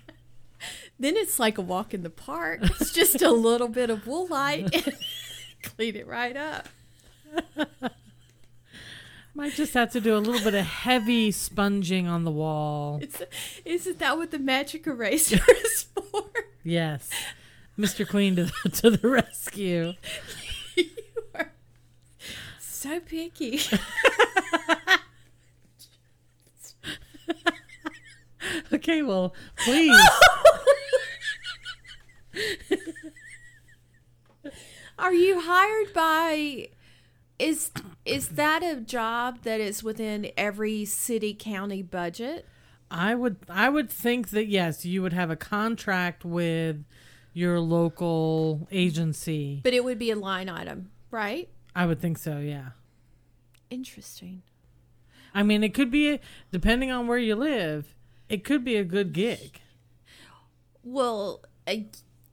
Then 0.96 1.16
it's 1.16 1.40
like 1.40 1.58
a 1.58 1.60
walk 1.60 1.92
in 1.92 2.04
the 2.04 2.08
park. 2.08 2.60
It's 2.62 2.92
just 2.92 3.20
a 3.20 3.32
little 3.32 3.66
bit 3.66 3.90
of 3.90 4.04
woolite 4.06 4.72
and 4.86 4.96
clean 5.62 5.96
it 5.96 6.06
right 6.06 6.36
up. 6.36 6.68
Might 9.34 9.54
just 9.54 9.74
have 9.74 9.90
to 9.90 10.00
do 10.00 10.16
a 10.16 10.18
little 10.18 10.40
bit 10.40 10.54
of 10.54 10.64
heavy 10.64 11.32
sponging 11.32 12.06
on 12.06 12.22
the 12.22 12.30
wall. 12.30 13.00
It's, 13.02 13.20
isn't 13.64 13.98
that 13.98 14.16
what 14.16 14.30
the 14.30 14.38
magic 14.38 14.86
eraser 14.86 15.40
is 15.64 15.82
for? 15.82 16.26
Yes. 16.62 17.10
Mr. 17.76 18.06
Clean 18.06 18.36
to 18.36 18.44
the, 18.44 18.68
to 18.70 18.90
the 18.90 19.08
rescue. 19.08 19.94
you 20.76 20.86
are 21.34 21.50
so 22.60 23.00
picky. 23.00 23.60
Okay, 28.74 29.02
well, 29.02 29.34
please. 29.56 29.98
Are 34.98 35.14
you 35.14 35.40
hired 35.40 35.94
by 35.94 36.68
is 37.38 37.70
is 38.04 38.30
that 38.30 38.64
a 38.64 38.80
job 38.80 39.42
that 39.42 39.60
is 39.60 39.84
within 39.84 40.32
every 40.36 40.84
city 40.84 41.34
county 41.34 41.82
budget? 41.82 42.46
I 42.90 43.14
would 43.14 43.36
I 43.48 43.68
would 43.68 43.88
think 43.90 44.30
that 44.30 44.46
yes, 44.46 44.84
you 44.84 45.02
would 45.02 45.12
have 45.12 45.30
a 45.30 45.36
contract 45.36 46.24
with 46.24 46.84
your 47.32 47.60
local 47.60 48.66
agency. 48.72 49.60
But 49.62 49.74
it 49.74 49.84
would 49.84 50.00
be 50.00 50.10
a 50.10 50.16
line 50.16 50.48
item, 50.48 50.90
right? 51.10 51.48
I 51.76 51.86
would 51.86 52.00
think 52.00 52.18
so, 52.18 52.38
yeah. 52.38 52.70
Interesting. 53.70 54.42
I 55.34 55.42
mean, 55.42 55.64
it 55.64 55.74
could 55.74 55.90
be 55.90 56.20
depending 56.52 56.92
on 56.92 57.08
where 57.08 57.18
you 57.18 57.34
live, 57.34 57.93
it 58.34 58.44
could 58.44 58.64
be 58.64 58.76
a 58.76 58.84
good 58.84 59.12
gig. 59.12 59.60
Well, 60.82 61.42
uh, 61.66 61.74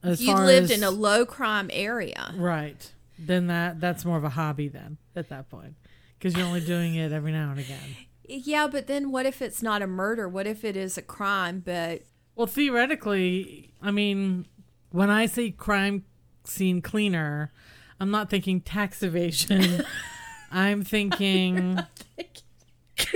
you 0.03 0.33
lived 0.35 0.71
as- 0.71 0.77
in 0.77 0.83
a 0.83 0.89
low 0.91 1.25
crime 1.25 1.69
area. 1.71 2.33
right. 2.35 2.91
Then 3.23 3.45
that 3.47 3.79
that's 3.79 4.03
more 4.03 4.17
of 4.17 4.23
a 4.23 4.29
hobby 4.29 4.67
then 4.67 4.97
at 5.15 5.29
that 5.29 5.47
point 5.51 5.75
because 6.17 6.35
you're 6.35 6.45
only 6.47 6.59
doing 6.65 6.95
it 6.95 7.11
every 7.11 7.31
now 7.31 7.51
and 7.51 7.59
again. 7.59 7.95
Yeah, 8.27 8.65
but 8.67 8.87
then 8.87 9.11
what 9.11 9.27
if 9.27 9.43
it's 9.43 9.61
not 9.61 9.83
a 9.83 9.87
murder? 9.87 10.27
What 10.27 10.47
if 10.47 10.63
it 10.65 10.75
is 10.75 10.97
a 10.97 11.03
crime, 11.03 11.61
but 11.63 12.01
Well, 12.35 12.47
theoretically, 12.47 13.73
I 13.79 13.91
mean, 13.91 14.47
when 14.89 15.11
I 15.11 15.27
say 15.27 15.51
crime 15.51 16.03
scene 16.43 16.81
cleaner, 16.81 17.51
I'm 17.99 18.09
not 18.09 18.31
thinking 18.31 18.59
tax 18.61 19.03
evasion. 19.03 19.83
I'm 20.51 20.83
thinking. 20.83 21.79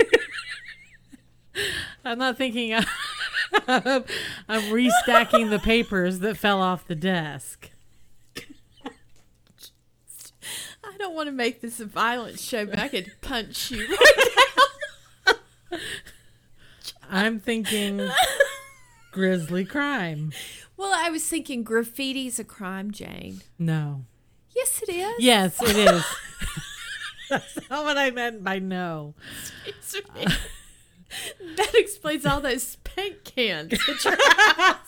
I'm 2.06 2.18
not 2.18 2.36
thinking. 2.38 2.72
I'm 3.68 4.04
restacking 4.48 5.50
the 5.50 5.60
papers 5.62 6.20
that 6.20 6.36
fell 6.36 6.60
off 6.60 6.86
the 6.86 6.94
desk. 6.94 7.70
I 10.84 10.96
don't 10.98 11.14
want 11.14 11.26
to 11.26 11.32
make 11.32 11.60
this 11.60 11.80
a 11.80 11.84
violent 11.84 12.38
show, 12.38 12.64
but 12.64 12.78
I 12.78 12.88
could 12.88 13.12
punch 13.20 13.70
you 13.70 13.86
right 13.88 14.34
now. 15.26 15.78
I'm 17.10 17.38
thinking 17.40 18.08
grisly 19.12 19.64
crime. 19.64 20.32
Well, 20.76 20.92
I 20.94 21.10
was 21.10 21.26
thinking 21.26 21.64
graffiti's 21.64 22.38
a 22.38 22.44
crime, 22.44 22.90
Jane. 22.90 23.42
No. 23.58 24.04
Yes, 24.54 24.82
it 24.82 24.90
is. 24.90 25.14
Yes, 25.18 25.62
it 25.62 25.76
is. 25.76 26.04
That's 27.30 27.70
not 27.70 27.84
what 27.84 27.98
I 27.98 28.10
meant 28.10 28.44
by 28.44 28.58
no. 28.58 29.14
It's 31.76 31.94
me. 31.94 32.00
that 32.02 32.12
explains 32.12 32.26
all 32.26 32.40
those 32.40 32.76
paint 32.76 33.24
cans 33.24 33.72
at 33.72 34.04
your 34.04 34.16
house. 34.16 34.78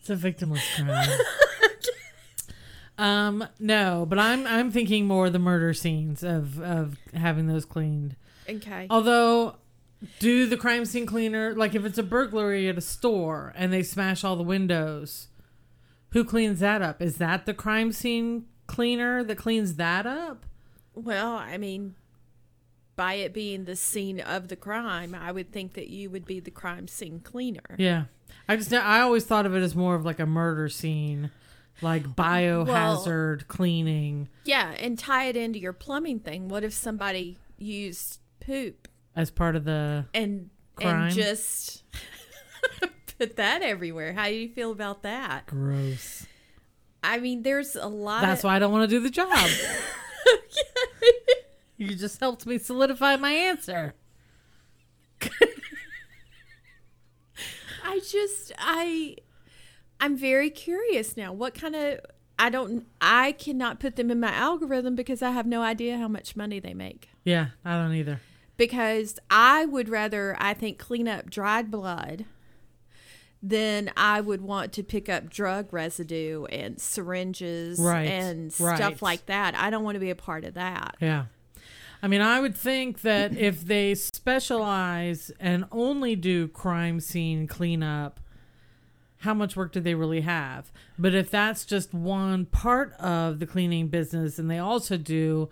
It's 0.00 0.10
a 0.10 0.16
victimless 0.16 0.60
crime. 0.76 1.18
um, 2.98 3.48
no, 3.58 4.04
but 4.06 4.18
I'm 4.18 4.46
I'm 4.46 4.70
thinking 4.70 5.06
more 5.06 5.30
the 5.30 5.38
murder 5.38 5.72
scenes 5.72 6.22
of 6.22 6.60
of 6.60 6.98
having 7.14 7.46
those 7.46 7.64
cleaned. 7.64 8.14
Okay. 8.46 8.86
Although, 8.90 9.56
do 10.18 10.46
the 10.46 10.58
crime 10.58 10.84
scene 10.84 11.06
cleaner 11.06 11.54
like 11.54 11.74
if 11.74 11.86
it's 11.86 11.96
a 11.96 12.02
burglary 12.02 12.68
at 12.68 12.76
a 12.76 12.82
store 12.82 13.54
and 13.56 13.72
they 13.72 13.82
smash 13.82 14.24
all 14.24 14.36
the 14.36 14.42
windows, 14.42 15.28
who 16.10 16.22
cleans 16.22 16.60
that 16.60 16.82
up? 16.82 17.00
Is 17.00 17.16
that 17.16 17.46
the 17.46 17.54
crime 17.54 17.90
scene 17.90 18.44
cleaner 18.66 19.24
that 19.24 19.38
cleans 19.38 19.76
that 19.76 20.06
up? 20.06 20.44
Well, 20.94 21.34
I 21.34 21.58
mean, 21.58 21.94
by 22.96 23.14
it 23.14 23.32
being 23.32 23.64
the 23.64 23.76
scene 23.76 24.20
of 24.20 24.48
the 24.48 24.56
crime, 24.56 25.14
I 25.14 25.32
would 25.32 25.52
think 25.52 25.74
that 25.74 25.88
you 25.88 26.10
would 26.10 26.24
be 26.24 26.40
the 26.40 26.50
crime 26.50 26.88
scene 26.88 27.20
cleaner. 27.20 27.76
Yeah, 27.76 28.04
I 28.48 28.56
just 28.56 28.72
I 28.72 29.00
always 29.00 29.24
thought 29.24 29.46
of 29.46 29.54
it 29.54 29.62
as 29.62 29.74
more 29.74 29.94
of 29.94 30.04
like 30.04 30.20
a 30.20 30.26
murder 30.26 30.68
scene, 30.68 31.30
like 31.82 32.04
biohazard 32.04 33.48
cleaning 33.48 34.28
Yeah, 34.44 34.70
and 34.78 34.98
tie 34.98 35.26
it 35.26 35.36
into 35.36 35.58
your 35.58 35.72
plumbing 35.72 36.20
thing. 36.20 36.48
What 36.48 36.64
if 36.64 36.72
somebody 36.72 37.38
used 37.58 38.20
poop 38.40 38.88
as 39.16 39.30
part 39.30 39.56
of 39.56 39.64
the 39.64 40.06
and 40.14 40.50
Crime? 40.76 41.06
and 41.06 41.14
just 41.14 41.82
put 43.18 43.36
that 43.36 43.62
everywhere? 43.62 44.12
How 44.12 44.26
do 44.26 44.34
you 44.34 44.48
feel 44.48 44.70
about 44.70 45.02
that? 45.02 45.46
gross. 45.46 46.26
I 47.02 47.18
mean, 47.18 47.42
there's 47.42 47.76
a 47.76 47.86
lot. 47.86 48.22
That's 48.22 48.40
of, 48.40 48.44
why 48.44 48.56
I 48.56 48.58
don't 48.58 48.72
want 48.72 48.88
to 48.88 48.96
do 48.96 49.00
the 49.02 49.10
job. 49.10 49.28
you 51.76 51.94
just 51.94 52.20
helped 52.20 52.46
me 52.46 52.58
solidify 52.58 53.16
my 53.16 53.32
answer. 53.32 53.94
I 57.84 58.00
just 58.10 58.52
I 58.58 59.16
I'm 60.00 60.16
very 60.16 60.50
curious 60.50 61.16
now. 61.16 61.32
What 61.32 61.54
kind 61.54 61.76
of 61.76 62.00
I 62.38 62.50
don't 62.50 62.86
I 63.00 63.32
cannot 63.32 63.80
put 63.80 63.96
them 63.96 64.10
in 64.10 64.20
my 64.20 64.32
algorithm 64.32 64.94
because 64.94 65.22
I 65.22 65.30
have 65.30 65.46
no 65.46 65.62
idea 65.62 65.98
how 65.98 66.08
much 66.08 66.34
money 66.36 66.58
they 66.60 66.74
make. 66.74 67.08
Yeah, 67.24 67.48
I 67.64 67.76
don't 67.76 67.94
either. 67.94 68.20
Because 68.56 69.18
I 69.30 69.64
would 69.66 69.88
rather 69.88 70.36
I 70.38 70.54
think 70.54 70.78
clean 70.78 71.08
up 71.08 71.30
dried 71.30 71.70
blood 71.70 72.24
than 73.42 73.90
I 73.96 74.22
would 74.22 74.40
want 74.40 74.72
to 74.72 74.82
pick 74.82 75.08
up 75.10 75.28
drug 75.28 75.70
residue 75.72 76.46
and 76.46 76.80
syringes 76.80 77.78
Right, 77.78 78.08
and 78.08 78.58
right. 78.58 78.76
stuff 78.76 79.02
like 79.02 79.26
that. 79.26 79.54
I 79.54 79.68
don't 79.68 79.84
want 79.84 79.96
to 79.96 80.00
be 80.00 80.08
a 80.08 80.14
part 80.16 80.44
of 80.44 80.54
that. 80.54 80.96
Yeah. 81.00 81.26
I 82.04 82.06
mean, 82.06 82.20
I 82.20 82.38
would 82.38 82.54
think 82.54 83.00
that 83.00 83.34
if 83.34 83.64
they 83.64 83.94
specialize 83.94 85.32
and 85.40 85.64
only 85.72 86.16
do 86.16 86.48
crime 86.48 87.00
scene 87.00 87.46
cleanup, 87.46 88.20
how 89.20 89.32
much 89.32 89.56
work 89.56 89.72
do 89.72 89.80
they 89.80 89.94
really 89.94 90.20
have? 90.20 90.70
But 90.98 91.14
if 91.14 91.30
that's 91.30 91.64
just 91.64 91.94
one 91.94 92.44
part 92.44 92.92
of 93.00 93.38
the 93.38 93.46
cleaning 93.46 93.88
business 93.88 94.38
and 94.38 94.50
they 94.50 94.58
also 94.58 94.98
do 94.98 95.48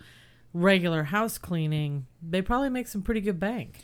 regular 0.52 1.04
house 1.04 1.38
cleaning, 1.38 2.06
they 2.20 2.42
probably 2.42 2.68
make 2.68 2.86
some 2.86 3.00
pretty 3.00 3.22
good 3.22 3.40
bank. 3.40 3.78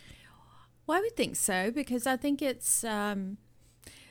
Well, 0.87 0.99
I 0.99 1.01
would 1.01 1.17
think 1.17 1.37
so 1.37 1.71
because 1.71 2.07
I 2.07 2.19
think 2.19 2.43
it's 2.43 2.85
um 2.85 3.39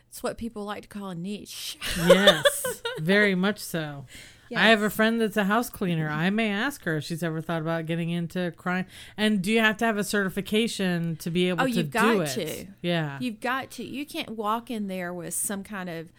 it's 0.09 0.23
what 0.23 0.39
people 0.39 0.65
like 0.65 0.81
to 0.81 0.87
call 0.87 1.11
a 1.11 1.15
niche. 1.15 1.77
Yes, 1.95 2.81
very 2.99 3.35
much 3.35 3.59
so. 3.59 4.05
Yes. 4.49 4.59
I 4.61 4.67
have 4.67 4.81
a 4.81 4.89
friend 4.89 5.19
that's 5.19 5.37
a 5.37 5.43
house 5.45 5.69
cleaner. 5.69 6.09
I 6.09 6.29
may 6.29 6.49
ask 6.51 6.83
her 6.83 6.97
if 6.97 7.03
she's 7.03 7.21
ever 7.23 7.41
thought 7.41 7.61
about 7.61 7.85
getting 7.85 8.09
into 8.09 8.51
crime. 8.57 8.85
And 9.17 9.41
do 9.41 9.51
you 9.51 9.59
have 9.59 9.77
to 9.77 9.85
have 9.85 9.97
a 9.97 10.03
certification 10.03 11.15
to 11.17 11.29
be 11.29 11.49
able 11.49 11.65
to 11.65 11.71
do 11.71 11.83
that? 11.83 12.03
Oh, 12.03 12.03
to 12.03 12.13
you've 12.15 12.29
got 12.29 12.37
it? 12.37 12.57
to. 12.57 12.67
Yeah. 12.81 13.17
You've 13.19 13.39
got 13.41 13.71
to. 13.71 13.83
You 13.83 14.05
can't 14.05 14.31
walk 14.31 14.71
in 14.71 14.87
there 14.87 15.13
with 15.13 15.33
some 15.33 15.63
kind 15.63 15.89
of 15.89 16.11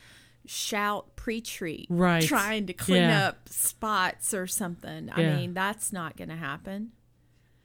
shout 0.47 1.15
pre-treat, 1.17 1.87
Right. 1.91 2.23
Trying 2.23 2.67
to 2.67 2.73
clean 2.73 3.03
Yeah. 3.03 3.29
up 3.29 3.49
spots 3.49 4.33
or 4.33 4.47
something. 4.47 5.11
I 5.11 5.21
Yeah. 5.21 5.37
mean, 5.37 5.53
that's 5.55 5.93
not 5.93 6.17
going 6.17 6.31
to 6.31 6.37
happen. 6.37 6.93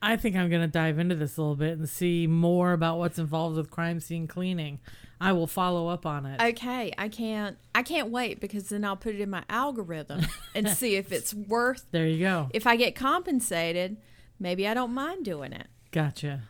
I 0.04 0.18
think 0.18 0.36
I'm 0.36 0.50
going 0.50 0.62
to 0.62 0.68
dive 0.68 1.00
into 1.00 1.16
this 1.16 1.38
a 1.38 1.42
little 1.42 1.56
bit 1.56 1.78
and 1.78 1.88
see 1.88 2.28
more 2.28 2.74
about 2.74 2.98
what's 2.98 3.18
involved 3.18 3.56
with 3.56 3.72
crime 3.72 4.02
scene 4.02 4.28
cleaning. 4.28 4.82
I 5.22 5.32
will 5.32 5.48
follow 5.48 5.88
up 5.88 6.06
on 6.06 6.26
it. 6.26 6.42
Okay, 6.42 6.92
I 6.98 7.08
can't. 7.08 7.58
I 7.74 7.84
can't 7.84 8.10
wait 8.10 8.42
because 8.42 8.68
then 8.68 8.84
I'll 8.84 8.98
put 8.98 9.16
it 9.16 9.22
in 9.22 9.30
my 9.30 9.46
algorithm 9.50 10.26
and 10.54 10.68
see 10.78 10.98
if 10.98 11.13
it's 11.13 11.34
worth. 11.34 11.86
there 11.92 12.06
you 12.06 12.20
go. 12.20 12.50
If 12.54 12.68
I 12.68 12.76
get 12.76 12.96
compensated, 12.96 13.96
maybe 14.38 14.68
I 14.68 14.74
don't 14.74 14.94
mind 14.94 15.24
doing 15.24 15.54
it. 15.54 15.68
Gotcha. 15.92 16.42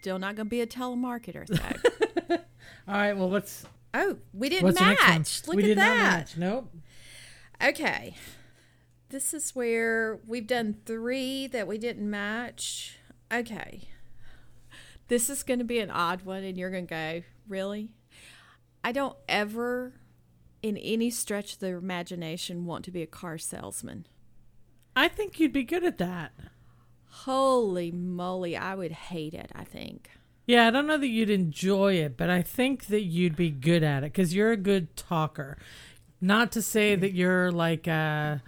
Still 0.00 0.18
not 0.18 0.34
going 0.34 0.46
to 0.46 0.50
be 0.50 0.62
a 0.62 0.66
telemarketer 0.66 1.46
though. 2.28 2.36
All 2.88 2.94
right. 2.94 3.12
Well, 3.12 3.28
what's 3.28 3.66
oh, 3.92 4.16
we 4.32 4.48
didn't 4.48 4.64
what's 4.64 4.80
your 4.80 4.88
next 4.88 5.02
one? 5.02 5.10
match. 5.10 5.42
Look 5.48 5.56
we 5.56 5.70
at 5.72 5.76
that. 5.76 5.96
match. 5.98 6.36
Nope. 6.38 6.72
Okay. 7.62 8.14
This 9.14 9.32
is 9.32 9.54
where 9.54 10.18
we've 10.26 10.44
done 10.44 10.74
three 10.86 11.46
that 11.46 11.68
we 11.68 11.78
didn't 11.78 12.10
match. 12.10 12.98
Okay. 13.32 13.82
This 15.06 15.30
is 15.30 15.44
going 15.44 15.60
to 15.60 15.64
be 15.64 15.78
an 15.78 15.88
odd 15.88 16.22
one, 16.22 16.42
and 16.42 16.58
you're 16.58 16.72
going 16.72 16.88
to 16.88 16.90
go, 16.90 17.22
Really? 17.46 17.90
I 18.82 18.90
don't 18.90 19.14
ever, 19.28 19.92
in 20.64 20.76
any 20.78 21.10
stretch 21.10 21.52
of 21.52 21.58
the 21.60 21.68
imagination, 21.68 22.66
want 22.66 22.84
to 22.86 22.90
be 22.90 23.02
a 23.02 23.06
car 23.06 23.38
salesman. 23.38 24.08
I 24.96 25.06
think 25.06 25.38
you'd 25.38 25.52
be 25.52 25.62
good 25.62 25.84
at 25.84 25.98
that. 25.98 26.32
Holy 27.08 27.92
moly, 27.92 28.56
I 28.56 28.74
would 28.74 28.90
hate 28.90 29.32
it, 29.32 29.52
I 29.54 29.62
think. 29.62 30.10
Yeah, 30.44 30.66
I 30.66 30.70
don't 30.72 30.88
know 30.88 30.98
that 30.98 31.06
you'd 31.06 31.30
enjoy 31.30 31.94
it, 31.94 32.16
but 32.16 32.30
I 32.30 32.42
think 32.42 32.86
that 32.86 33.04
you'd 33.04 33.36
be 33.36 33.50
good 33.50 33.84
at 33.84 34.02
it 34.02 34.12
because 34.12 34.34
you're 34.34 34.50
a 34.50 34.56
good 34.56 34.96
talker. 34.96 35.56
Not 36.20 36.50
to 36.50 36.60
say 36.60 36.96
that 36.96 37.12
you're 37.12 37.52
like 37.52 37.86
a, 37.86 38.42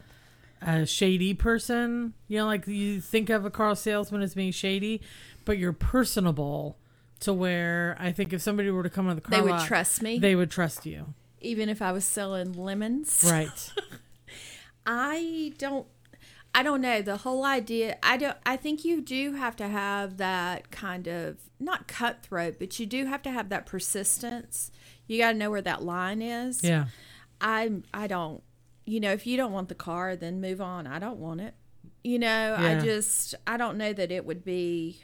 a 0.66 0.84
shady 0.84 1.32
person, 1.32 2.12
you 2.28 2.38
know, 2.38 2.46
like 2.46 2.66
you 2.66 3.00
think 3.00 3.30
of 3.30 3.44
a 3.46 3.50
car 3.50 3.74
salesman 3.76 4.20
as 4.20 4.34
being 4.34 4.52
shady, 4.52 5.00
but 5.44 5.56
you're 5.58 5.72
personable 5.72 6.76
to 7.20 7.32
where 7.32 7.96
I 7.98 8.12
think 8.12 8.32
if 8.32 8.42
somebody 8.42 8.70
were 8.70 8.82
to 8.82 8.90
come 8.90 9.08
on 9.08 9.14
the 9.14 9.22
car 9.22 9.30
They 9.38 9.42
would 9.42 9.52
lot, 9.52 9.66
trust 9.66 10.02
me, 10.02 10.18
they 10.18 10.34
would 10.34 10.50
trust 10.50 10.84
you. 10.84 11.14
even 11.40 11.68
if 11.68 11.80
I 11.80 11.92
was 11.92 12.04
selling 12.04 12.52
lemons. 12.52 13.24
Right. 13.26 13.72
I 14.86 15.52
don't 15.58 15.86
I 16.54 16.62
don't 16.62 16.80
know 16.80 17.02
the 17.02 17.18
whole 17.18 17.44
idea. 17.44 17.98
I 18.02 18.16
don't. 18.16 18.36
I 18.46 18.56
think 18.56 18.82
you 18.82 19.02
do 19.02 19.34
have 19.34 19.56
to 19.56 19.68
have 19.68 20.16
that 20.16 20.70
kind 20.70 21.06
of 21.06 21.36
not 21.60 21.86
cutthroat, 21.86 22.58
but 22.58 22.80
you 22.80 22.86
do 22.86 23.04
have 23.04 23.20
to 23.22 23.30
have 23.30 23.50
that 23.50 23.66
persistence. 23.66 24.70
You 25.06 25.18
got 25.18 25.32
to 25.32 25.38
know 25.38 25.50
where 25.50 25.60
that 25.60 25.82
line 25.82 26.22
is. 26.22 26.64
Yeah. 26.64 26.86
I 27.42 27.82
I 27.92 28.06
don't. 28.06 28.42
You 28.86 29.00
know, 29.00 29.12
if 29.12 29.26
you 29.26 29.36
don't 29.36 29.52
want 29.52 29.68
the 29.68 29.74
car, 29.74 30.16
then 30.16 30.40
move 30.40 30.60
on. 30.60 30.86
I 30.86 30.98
don't 30.98 31.18
want 31.18 31.40
it. 31.40 31.54
You 32.02 32.18
know, 32.18 32.56
I 32.56 32.78
just 32.78 33.34
I 33.46 33.56
don't 33.56 33.76
know 33.76 33.92
that 33.92 34.10
it 34.10 34.24
would 34.24 34.44
be. 34.44 35.02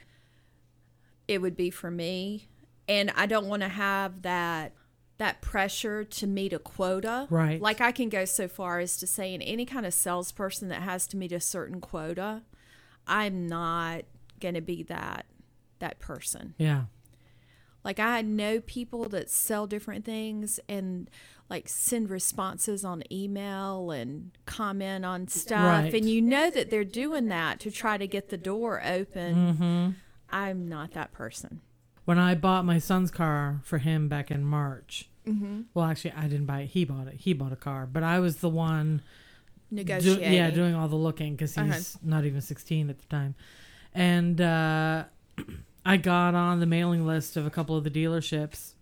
It 1.28 1.38
would 1.38 1.56
be 1.56 1.70
for 1.70 1.90
me, 1.90 2.48
and 2.88 3.12
I 3.16 3.26
don't 3.26 3.46
want 3.46 3.62
to 3.62 3.68
have 3.68 4.22
that 4.22 4.72
that 5.18 5.40
pressure 5.40 6.02
to 6.02 6.26
meet 6.26 6.52
a 6.52 6.58
quota. 6.58 7.26
Right. 7.30 7.60
Like 7.60 7.80
I 7.80 7.92
can 7.92 8.08
go 8.08 8.24
so 8.24 8.48
far 8.48 8.80
as 8.80 8.96
to 8.98 9.06
say, 9.06 9.32
in 9.32 9.42
any 9.42 9.64
kind 9.64 9.86
of 9.86 9.94
salesperson 9.94 10.68
that 10.68 10.82
has 10.82 11.06
to 11.08 11.16
meet 11.16 11.32
a 11.32 11.40
certain 11.40 11.80
quota, 11.80 12.42
I'm 13.06 13.46
not 13.46 14.02
going 14.40 14.54
to 14.54 14.60
be 14.60 14.82
that 14.84 15.26
that 15.78 15.98
person. 15.98 16.54
Yeah. 16.58 16.84
Like 17.84 17.98
I 17.98 18.22
know 18.22 18.60
people 18.60 19.08
that 19.10 19.30
sell 19.30 19.66
different 19.66 20.04
things 20.04 20.60
and 20.68 21.10
like 21.52 21.68
send 21.68 22.08
responses 22.08 22.82
on 22.84 23.02
email 23.12 23.90
and 23.90 24.30
comment 24.46 25.04
on 25.04 25.28
stuff 25.28 25.84
Right. 25.84 25.92
and 25.94 26.08
you 26.08 26.20
know 26.22 26.50
that 26.50 26.70
they're 26.70 26.82
doing 26.84 27.28
that 27.28 27.60
to 27.60 27.70
try 27.70 27.98
to 27.98 28.06
get 28.06 28.30
the 28.30 28.38
door 28.38 28.82
open. 28.84 29.34
Mm-hmm. 29.34 29.90
I'm 30.34 30.66
not 30.66 30.92
that 30.92 31.12
person. 31.12 31.60
When 32.06 32.18
I 32.18 32.34
bought 32.34 32.64
my 32.64 32.78
son's 32.78 33.10
car 33.10 33.60
for 33.64 33.78
him 33.78 34.08
back 34.08 34.30
in 34.30 34.44
March, 34.44 35.08
Mm-hmm. 35.24 35.60
well, 35.72 35.84
actually, 35.84 36.12
I 36.16 36.22
didn't 36.26 36.46
buy 36.46 36.62
it. 36.62 36.70
He 36.70 36.84
bought 36.84 37.06
it. 37.06 37.14
He 37.14 37.32
bought 37.32 37.52
a 37.52 37.56
car, 37.56 37.86
but 37.86 38.02
I 38.02 38.18
was 38.18 38.38
the 38.38 38.48
one 38.48 39.02
do, 39.70 39.76
Negotiating. 39.76 40.32
yeah, 40.32 40.50
doing 40.50 40.74
all 40.74 40.88
the 40.88 40.96
looking 40.96 41.34
because 41.36 41.54
he's 41.54 41.94
Uh-huh. 41.94 41.98
not 42.02 42.24
even 42.24 42.40
16 42.40 42.90
at 42.90 42.98
the 42.98 43.06
time. 43.06 43.36
And 43.94 44.40
uh, 44.40 45.04
I 45.86 45.96
got 45.98 46.34
on 46.34 46.58
the 46.58 46.66
mailing 46.66 47.06
list 47.06 47.36
of 47.36 47.46
a 47.46 47.50
couple 47.50 47.76
of 47.76 47.84
the 47.84 47.90
dealerships 47.90 48.72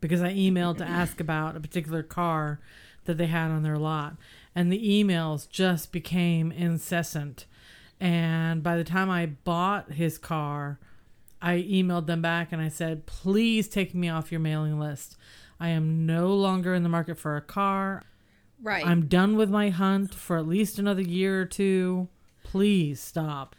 because 0.00 0.22
I 0.22 0.32
emailed 0.32 0.78
to 0.78 0.84
ask 0.84 1.20
about 1.20 1.56
a 1.56 1.60
particular 1.60 2.02
car 2.02 2.60
that 3.04 3.18
they 3.18 3.26
had 3.26 3.50
on 3.50 3.62
their 3.62 3.78
lot. 3.78 4.16
And 4.54 4.72
the 4.72 5.04
emails 5.04 5.48
just 5.48 5.92
became 5.92 6.52
incessant. 6.52 7.46
And 8.00 8.62
by 8.62 8.76
the 8.76 8.84
time 8.84 9.10
I 9.10 9.26
bought 9.26 9.92
his 9.92 10.18
car, 10.18 10.78
I 11.42 11.58
emailed 11.62 12.06
them 12.06 12.22
back 12.22 12.52
and 12.52 12.60
I 12.60 12.68
said, 12.68 13.06
please 13.06 13.68
take 13.68 13.94
me 13.94 14.08
off 14.08 14.30
your 14.32 14.40
mailing 14.40 14.78
list. 14.78 15.16
I 15.58 15.68
am 15.68 16.06
no 16.06 16.34
longer 16.34 16.74
in 16.74 16.82
the 16.82 16.88
market 16.88 17.18
for 17.18 17.36
a 17.36 17.42
car. 17.42 18.02
right. 18.62 18.86
I'm 18.86 19.06
done 19.06 19.36
with 19.36 19.50
my 19.50 19.68
hunt 19.70 20.14
for 20.14 20.38
at 20.38 20.46
least 20.46 20.78
another 20.78 21.02
year 21.02 21.42
or 21.42 21.44
two. 21.44 22.08
Please 22.42 23.00
stop. 23.00 23.54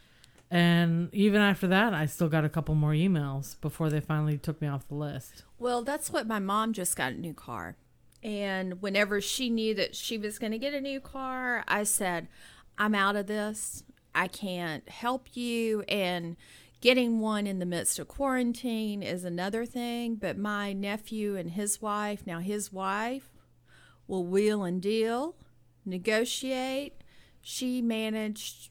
And 0.52 1.08
even 1.14 1.40
after 1.40 1.66
that, 1.68 1.94
I 1.94 2.04
still 2.04 2.28
got 2.28 2.44
a 2.44 2.48
couple 2.50 2.74
more 2.74 2.92
emails 2.92 3.58
before 3.62 3.88
they 3.88 4.00
finally 4.00 4.36
took 4.36 4.60
me 4.60 4.68
off 4.68 4.86
the 4.86 4.94
list. 4.94 5.44
Well, 5.58 5.82
that's 5.82 6.12
what 6.12 6.26
my 6.26 6.40
mom 6.40 6.74
just 6.74 6.94
got 6.94 7.14
a 7.14 7.16
new 7.16 7.32
car. 7.32 7.76
And 8.22 8.82
whenever 8.82 9.22
she 9.22 9.48
knew 9.48 9.74
that 9.76 9.96
she 9.96 10.18
was 10.18 10.38
going 10.38 10.52
to 10.52 10.58
get 10.58 10.74
a 10.74 10.80
new 10.82 11.00
car, 11.00 11.64
I 11.66 11.84
said, 11.84 12.28
I'm 12.76 12.94
out 12.94 13.16
of 13.16 13.28
this. 13.28 13.82
I 14.14 14.28
can't 14.28 14.86
help 14.90 15.34
you. 15.34 15.84
And 15.88 16.36
getting 16.82 17.18
one 17.18 17.46
in 17.46 17.58
the 17.58 17.64
midst 17.64 17.98
of 17.98 18.08
quarantine 18.08 19.02
is 19.02 19.24
another 19.24 19.64
thing. 19.64 20.16
But 20.16 20.36
my 20.36 20.74
nephew 20.74 21.34
and 21.34 21.52
his 21.52 21.80
wife, 21.80 22.26
now 22.26 22.40
his 22.40 22.70
wife, 22.70 23.32
will 24.06 24.26
wheel 24.26 24.64
and 24.64 24.82
deal, 24.82 25.34
negotiate. 25.86 27.00
She 27.40 27.80
managed 27.80 28.68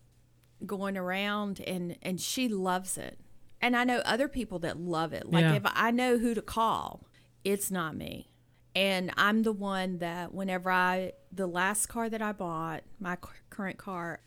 going 0.66 0.98
around 0.98 1.60
and 1.62 1.98
and 2.02 2.20
she 2.20 2.48
loves 2.48 2.98
it. 2.98 3.20
And 3.62 3.76
I 3.76 3.84
know 3.84 4.00
other 4.00 4.28
people 4.28 4.60
that 4.60 4.80
love 4.80 5.14
it. 5.14 5.32
Like 5.32 5.44
Yeah. 5.44 5.54
if 5.56 5.64
I 5.66 5.92
know 5.92 6.18
who 6.18 6.34
to 6.34 6.42
call, 6.42 7.06
it's 7.44 7.70
not 7.72 7.96
me. 7.96 8.30
And 8.76 9.12
I'm 9.18 9.44
the 9.44 9.52
one 9.52 9.98
that 10.00 10.34
whenever 10.34 10.72
I 10.72 11.14
the 11.32 11.48
last 11.48 11.88
car 11.88 12.10
that 12.10 12.22
I 12.22 12.32
bought, 12.32 12.84
my 13.00 13.18
current 13.50 13.78
car, 13.78 14.22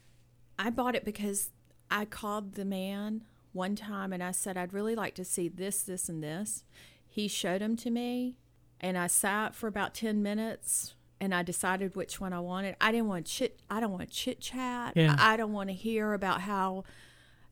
I 0.58 0.70
bought 0.70 0.94
it 0.94 1.04
because 1.04 1.50
I 1.90 2.04
called 2.04 2.54
the 2.54 2.64
man 2.64 3.24
one 3.52 3.76
time 3.76 4.12
and 4.12 4.22
I 4.22 4.32
said 4.32 4.56
I'd 4.56 4.72
really 4.72 4.94
like 4.94 5.14
to 5.16 5.24
see 5.24 5.48
this 5.48 5.82
this 5.82 6.08
and 6.08 6.22
this. 6.22 6.64
He 7.08 7.28
showed 7.28 7.60
them 7.60 7.76
to 7.76 7.90
me 7.90 8.36
and 8.80 8.98
I 8.98 9.06
sat 9.06 9.54
for 9.54 9.66
about 9.68 9.94
10 9.94 10.22
minutes 10.22 10.94
and 11.24 11.34
I 11.34 11.42
decided 11.42 11.96
which 11.96 12.20
one 12.20 12.34
I 12.34 12.40
wanted. 12.40 12.76
I 12.80 12.92
didn't 12.92 13.08
want 13.08 13.24
chit 13.24 13.58
I 13.70 13.80
don't 13.80 13.92
want 13.92 14.10
chit 14.10 14.40
chat. 14.40 14.92
Yeah. 14.94 15.16
I 15.18 15.36
don't 15.38 15.52
want 15.52 15.70
to 15.70 15.74
hear 15.74 16.12
about 16.12 16.42
how 16.42 16.84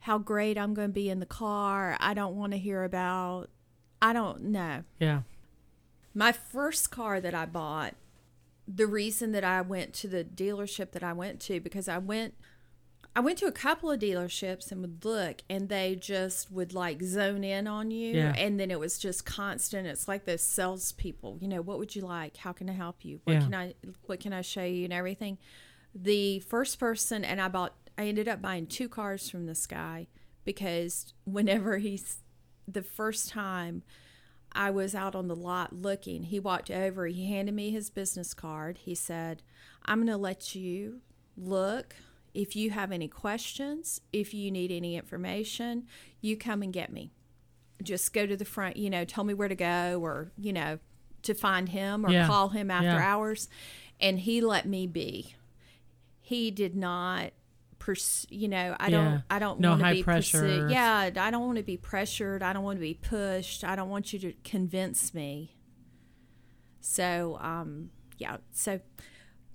how 0.00 0.18
great 0.18 0.58
I'm 0.58 0.74
going 0.74 0.90
to 0.90 0.92
be 0.92 1.08
in 1.08 1.20
the 1.20 1.26
car. 1.26 1.96
I 1.98 2.12
don't 2.12 2.36
want 2.36 2.52
to 2.52 2.58
hear 2.58 2.84
about 2.84 3.48
I 4.02 4.12
don't 4.12 4.42
know. 4.44 4.84
Yeah. 5.00 5.22
My 6.14 6.32
first 6.32 6.90
car 6.90 7.18
that 7.20 7.34
I 7.34 7.46
bought, 7.46 7.94
the 8.68 8.86
reason 8.86 9.32
that 9.32 9.44
I 9.44 9.62
went 9.62 9.94
to 9.94 10.08
the 10.08 10.22
dealership 10.22 10.90
that 10.90 11.02
I 11.02 11.14
went 11.14 11.40
to 11.40 11.58
because 11.58 11.88
I 11.88 11.96
went 11.96 12.34
I 13.14 13.20
went 13.20 13.36
to 13.38 13.46
a 13.46 13.52
couple 13.52 13.90
of 13.90 14.00
dealerships 14.00 14.72
and 14.72 14.80
would 14.80 15.04
look 15.04 15.42
and 15.50 15.68
they 15.68 15.96
just 15.96 16.50
would 16.50 16.72
like 16.72 17.02
zone 17.02 17.44
in 17.44 17.66
on 17.66 17.90
you 17.90 18.14
Yeah. 18.16 18.34
and 18.36 18.58
then 18.58 18.70
it 18.70 18.80
was 18.80 18.98
just 18.98 19.26
constant. 19.26 19.86
It's 19.86 20.08
like 20.08 20.24
those 20.24 20.42
salespeople, 20.42 21.38
you 21.40 21.48
know, 21.48 21.60
what 21.60 21.78
would 21.78 21.94
you 21.94 22.02
like? 22.02 22.38
How 22.38 22.52
can 22.52 22.70
I 22.70 22.72
help 22.72 23.04
you? 23.04 23.20
What 23.24 23.34
Yeah. 23.34 23.42
can 23.42 23.54
I 23.54 23.74
what 24.06 24.20
can 24.20 24.32
I 24.32 24.40
show 24.40 24.64
you 24.64 24.84
and 24.84 24.92
everything. 24.92 25.36
The 25.94 26.40
first 26.40 26.78
person 26.78 27.22
and 27.24 27.40
I 27.40 27.48
bought 27.48 27.74
I 27.98 28.06
ended 28.06 28.28
up 28.28 28.40
buying 28.40 28.66
two 28.66 28.88
cars 28.88 29.28
from 29.28 29.44
this 29.44 29.66
guy 29.66 30.06
because 30.44 31.12
whenever 31.24 31.76
he's 31.78 32.20
the 32.66 32.82
first 32.82 33.28
time 33.28 33.82
I 34.54 34.70
was 34.70 34.94
out 34.94 35.14
on 35.14 35.28
the 35.28 35.36
lot 35.36 35.74
looking. 35.74 36.24
He 36.24 36.38
walked 36.40 36.70
over, 36.70 37.06
he 37.06 37.26
handed 37.26 37.54
me 37.54 37.70
his 37.70 37.88
business 37.90 38.32
card. 38.34 38.78
He 38.78 38.94
said, 38.94 39.42
I'm 39.86 39.98
going 39.98 40.06
to 40.08 40.16
let 40.18 40.54
you 40.54 41.00
look. 41.38 41.96
If 42.34 42.56
you 42.56 42.70
have 42.70 42.92
any 42.92 43.08
questions, 43.08 44.00
if 44.12 44.32
you 44.32 44.50
need 44.50 44.70
any 44.72 44.96
information, 44.96 45.86
you 46.20 46.36
come 46.36 46.62
and 46.62 46.72
get 46.72 46.92
me. 46.92 47.12
Just 47.82 48.12
go 48.14 48.26
to 48.26 48.36
the 48.36 48.44
front, 48.44 48.76
you 48.76 48.88
know, 48.88 49.04
tell 49.04 49.24
me 49.24 49.34
where 49.34 49.48
to 49.48 49.54
go 49.54 50.00
or, 50.02 50.32
you 50.38 50.52
know, 50.52 50.78
to 51.22 51.34
find 51.34 51.68
him 51.68 52.06
or 52.06 52.10
Yeah. 52.10 52.26
call 52.26 52.48
him 52.50 52.70
after 52.70 52.86
Yeah. 52.86 53.12
hours. 53.12 53.48
And 54.00 54.18
he 54.20 54.40
let 54.40 54.66
me 54.66 54.86
be. 54.86 55.34
He 56.20 56.50
did 56.50 56.74
not 56.74 57.32
pers- 57.78 58.26
you 58.30 58.48
know, 58.48 58.76
I 58.80 58.88
Yeah. 58.88 58.90
don't 59.04 59.22
I 59.28 59.38
don't 59.38 59.60
No 59.60 59.70
want 59.70 59.82
to 59.82 59.92
be 59.92 60.02
pressure. 60.04 60.40
pursued. 60.40 60.70
Yeah, 60.70 61.10
I 61.16 61.30
don't 61.30 61.44
want 61.46 61.56
to 61.58 61.64
be 61.64 61.76
pressured. 61.76 62.42
I 62.42 62.52
don't 62.52 62.62
want 62.64 62.76
to 62.76 62.80
be 62.80 62.94
pushed. 62.94 63.62
I 63.64 63.74
don't 63.76 63.90
want 63.90 64.12
you 64.12 64.18
to 64.20 64.32
convince 64.44 65.12
me. 65.12 65.56
So, 66.80 67.38
um, 67.40 67.90
yeah. 68.18 68.38
So 68.52 68.80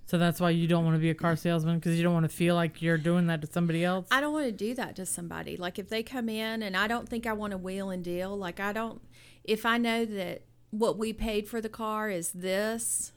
So 0.08 0.16
that's 0.16 0.40
why 0.40 0.50
you 0.50 0.66
don't 0.66 0.84
want 0.86 0.94
to 0.96 1.00
be 1.00 1.10
a 1.10 1.14
car 1.14 1.36
salesman 1.36 1.78
because 1.78 1.96
you 1.98 2.02
don't 2.02 2.14
want 2.14 2.24
to 2.24 2.30
feel 2.34 2.54
like 2.54 2.80
you're 2.80 2.96
doing 2.96 3.26
that 3.26 3.42
to 3.42 3.46
somebody 3.46 3.84
else. 3.84 4.06
I 4.10 4.22
don't 4.22 4.32
want 4.32 4.46
to 4.46 4.52
do 4.52 4.74
that 4.74 4.96
to 4.96 5.04
somebody. 5.04 5.56
Like 5.58 5.78
if 5.78 5.90
they 5.90 6.02
come 6.02 6.30
in 6.30 6.62
and 6.62 6.74
I 6.74 6.86
don't 6.86 7.06
think 7.06 7.26
I 7.26 7.34
want 7.34 7.50
to 7.50 7.58
wheel 7.58 7.90
and 7.90 8.02
deal, 8.02 8.34
like 8.34 8.58
I 8.58 8.72
don't, 8.72 9.02
if 9.44 9.66
I 9.66 9.76
know 9.76 10.06
that 10.06 10.44
what 10.70 10.96
we 10.96 11.12
paid 11.12 11.46
for 11.46 11.60
the 11.60 11.68
car 11.68 12.08
is 12.08 12.30
this, 12.32 13.12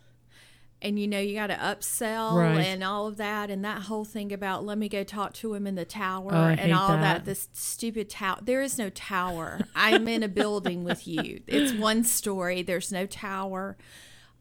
and 0.81 0.99
you 0.99 1.07
know 1.07 1.19
you 1.19 1.35
got 1.35 1.47
to 1.47 1.55
upsell 1.55 2.33
Right. 2.35 2.59
and 2.65 2.83
all 2.83 3.07
of 3.07 3.15
that, 3.17 3.49
and 3.49 3.63
that 3.63 3.83
whole 3.83 4.03
thing 4.03 4.33
about 4.33 4.65
let 4.65 4.77
me 4.77 4.89
go 4.89 5.03
talk 5.05 5.31
to 5.35 5.53
him 5.53 5.67
in 5.67 5.75
the 5.75 5.85
tower 5.85 6.31
Oh, 6.33 6.43
and 6.47 6.73
all 6.73 6.89
that. 6.89 7.01
that. 7.01 7.25
This 7.25 7.47
stupid 7.53 8.09
tower. 8.09 8.39
There 8.41 8.61
is 8.61 8.77
no 8.77 8.89
tower. 8.89 9.61
I'm 9.75 10.07
in 10.09 10.23
a 10.23 10.27
building 10.27 10.83
with 10.83 11.07
you. 11.07 11.41
It's 11.47 11.71
one 11.71 12.03
story. 12.03 12.63
There's 12.63 12.91
no 12.91 13.05
tower. 13.05 13.77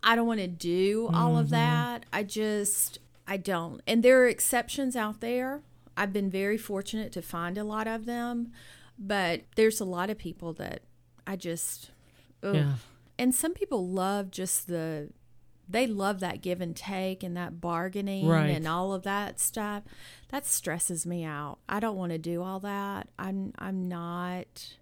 I 0.03 0.17
don't 0.17 0.27
want 0.27 0.41
to 0.41 0.49
do 0.49 1.11
all 1.13 1.37
of 1.39 1.47
mm-hmm. 1.47 1.55
that. 1.55 2.07
I 2.13 2.23
just, 2.23 2.99
I 3.27 3.37
don't. 3.37 3.81
And 3.87 4.03
there 4.03 4.23
are 4.23 4.29
exceptions 4.29 4.97
out 4.97 5.21
there. 5.21 5.63
I've 5.97 6.13
been 6.13 6.31
very 6.31 6.57
fortunate 6.57 7.13
to 7.13 7.23
find 7.23 7.59
a 7.59 7.65
lot 7.65 7.87
of 7.87 8.07
them, 8.07 8.53
but 8.99 9.43
there's 9.57 9.81
a 9.81 9.85
lot 9.85 10.11
of 10.11 10.19
people 10.19 10.53
that 10.55 10.83
I 11.27 11.37
just, 11.37 11.91
ugh. 12.43 12.55
Yeah. 12.55 12.73
and 13.19 13.35
some 13.35 13.53
people 13.53 13.87
love 13.87 14.31
just 14.31 14.67
the, 14.67 15.11
they 15.69 15.87
love 15.87 16.21
that 16.21 16.43
give 16.43 16.61
and 16.61 16.75
take 16.75 17.23
and 17.23 17.37
that 17.37 17.61
bargaining 17.61 18.27
Right. 18.27 18.49
and 18.49 18.67
all 18.67 18.93
of 18.93 19.03
that 19.05 19.39
stuff. 19.39 19.83
That 20.31 20.47
stresses 20.47 21.07
me 21.07 21.23
out. 21.25 21.59
I 21.69 21.79
don't 21.81 21.97
want 21.97 22.13
to 22.13 22.19
do 22.19 22.43
all 22.43 22.61
that. 22.61 23.09
I'm, 23.19 23.53
I'm 23.59 23.89
not. 23.89 24.75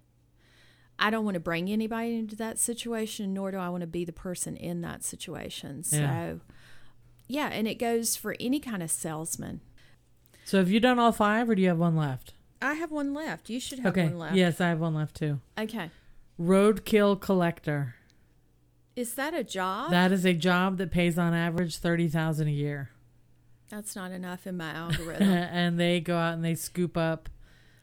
I 0.99 1.09
don't 1.09 1.23
want 1.23 1.35
to 1.35 1.39
bring 1.39 1.69
anybody 1.69 2.15
into 2.15 2.35
that 2.35 2.59
situation, 2.59 3.33
nor 3.33 3.51
do 3.51 3.57
I 3.57 3.69
want 3.69 3.81
to 3.81 3.87
be 3.87 4.03
the 4.05 4.11
person 4.13 4.55
in 4.57 4.81
that 4.81 5.03
situation. 5.03 5.83
So, 5.83 5.97
Yeah. 5.97 6.33
yeah, 7.27 7.47
and 7.47 7.67
it 7.67 7.75
goes 7.75 8.15
for 8.15 8.35
any 8.39 8.59
kind 8.59 8.83
of 8.83 8.91
salesman. 8.91 9.61
So 10.45 10.57
have 10.59 10.69
you 10.69 10.79
done 10.79 10.99
all 10.99 11.11
five 11.11 11.49
or 11.49 11.55
do 11.55 11.61
you 11.61 11.69
have 11.69 11.77
one 11.77 11.95
left? 11.95 12.33
I 12.61 12.73
have 12.73 12.91
one 12.91 13.13
left. 13.13 13.49
You 13.49 13.59
should 13.59 13.79
have 13.79 13.93
okay. 13.93 14.05
one 14.05 14.17
left. 14.19 14.35
Yes, 14.35 14.59
I 14.59 14.67
have 14.69 14.79
one 14.79 14.93
left 14.93 15.15
too. 15.15 15.39
Okay. 15.57 15.89
Roadkill 16.39 17.19
collector. 17.21 17.95
Is 18.95 19.13
that 19.13 19.33
a 19.33 19.43
job? 19.43 19.91
That 19.91 20.11
is 20.11 20.25
a 20.25 20.33
job 20.33 20.77
that 20.77 20.91
pays 20.91 21.17
on 21.17 21.33
average 21.33 21.77
thirty 21.77 22.07
thousand 22.09 22.47
a 22.49 22.51
year. 22.51 22.89
That's 23.69 23.95
not 23.95 24.11
enough 24.11 24.45
in 24.47 24.57
my 24.57 24.71
algorithm. 24.73 25.27
and 25.29 25.79
they 25.79 25.99
go 26.01 26.17
out 26.17 26.33
and 26.33 26.43
they 26.43 26.55
scoop 26.55 26.97
up 26.97 27.29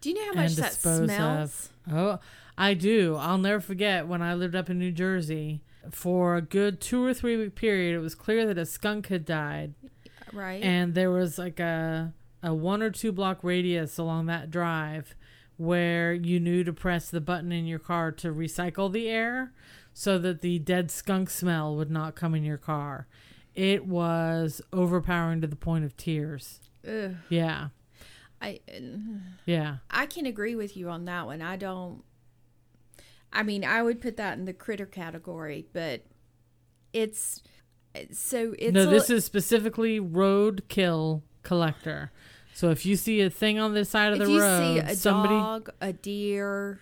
Do 0.07 0.13
you 0.13 0.25
know 0.25 0.35
how 0.37 0.43
much 0.43 0.55
that 0.55 0.73
smells? 0.73 1.71
of. 1.89 1.93
Oh, 1.93 2.19
I 2.57 2.75
do. 2.75 3.17
I'll 3.17 3.39
never 3.39 3.61
forget 3.61 4.07
when 4.07 4.23
I 4.23 4.35
lived 4.35 4.55
up 4.55 4.71
in 4.71 4.79
New 4.79 4.93
Jersey. 4.93 5.63
For 5.91 6.37
a 6.37 6.41
good 6.43 6.81
two 6.81 7.05
or 7.05 7.13
three 7.13 7.37
week 7.37 7.57
period, 7.57 7.95
it 7.97 7.99
was 7.99 8.15
clear 8.15 8.47
that 8.47 8.57
a 8.57 8.67
skunk 8.67 9.09
had 9.09 9.25
died, 9.25 9.75
Right. 10.33 10.63
and 10.63 10.95
there 10.95 11.11
was 11.11 11.39
like 11.39 11.59
a 11.59 12.13
a 12.43 12.55
one 12.55 12.83
or 12.83 12.91
two 12.91 13.11
block 13.11 13.43
radius 13.43 13.99
along 13.99 14.27
that 14.27 14.49
drive 14.51 15.17
where 15.57 16.13
you 16.13 16.39
knew 16.39 16.63
to 16.63 16.73
press 16.73 17.11
the 17.11 17.21
button 17.21 17.51
in 17.51 17.67
your 17.67 17.79
car 17.81 18.13
to 18.13 18.29
recycle 18.33 18.93
the 18.93 19.09
air 19.09 19.53
so 19.93 20.19
that 20.19 20.41
the 20.41 20.59
dead 20.61 20.91
skunk 20.91 21.31
smell 21.31 21.75
would 21.75 21.91
not 21.91 22.15
come 22.15 22.35
in 22.35 22.45
your 22.45 22.59
car. 22.59 23.07
It 23.57 23.87
was 23.87 24.61
overpowering 24.73 25.41
to 25.41 25.47
the 25.49 25.57
point 25.57 25.85
of 25.85 25.97
tears. 25.97 26.61
Ugh. 26.87 27.17
Yeah. 27.29 27.69
I 28.41 28.61
Yeah. 29.45 29.77
I 29.91 30.07
can 30.07 30.27
agree 30.27 30.55
with 30.55 30.77
you 30.77 30.89
on 30.89 31.05
that 31.07 31.27
one. 31.27 31.43
I 31.43 31.57
don't. 31.57 32.03
I 33.33 33.43
mean, 33.43 33.65
I 33.65 33.83
would 33.83 34.01
put 34.01 34.17
that 34.17 34.39
in 34.39 34.45
the 34.45 34.53
critter 34.53 34.87
category, 34.87 35.67
but 35.73 36.05
it's 36.93 37.43
so 38.13 38.55
it's 38.59 38.73
no, 38.73 38.87
this 38.87 39.11
is 39.11 39.25
specifically 39.25 40.01
roadkill 40.01 41.23
collector. 41.43 42.13
So 42.55 42.71
if 42.71 42.87
you 42.87 42.97
see 42.97 43.21
a 43.21 43.29
thing 43.29 43.59
on 43.59 43.75
the 43.75 43.85
side 43.85 44.13
of 44.13 44.19
the 44.19 44.27
road, 44.27 44.85
a 44.87 44.95
somebody 44.95 45.35
dog, 45.35 45.71
a 45.81 45.93
deer, 45.93 46.81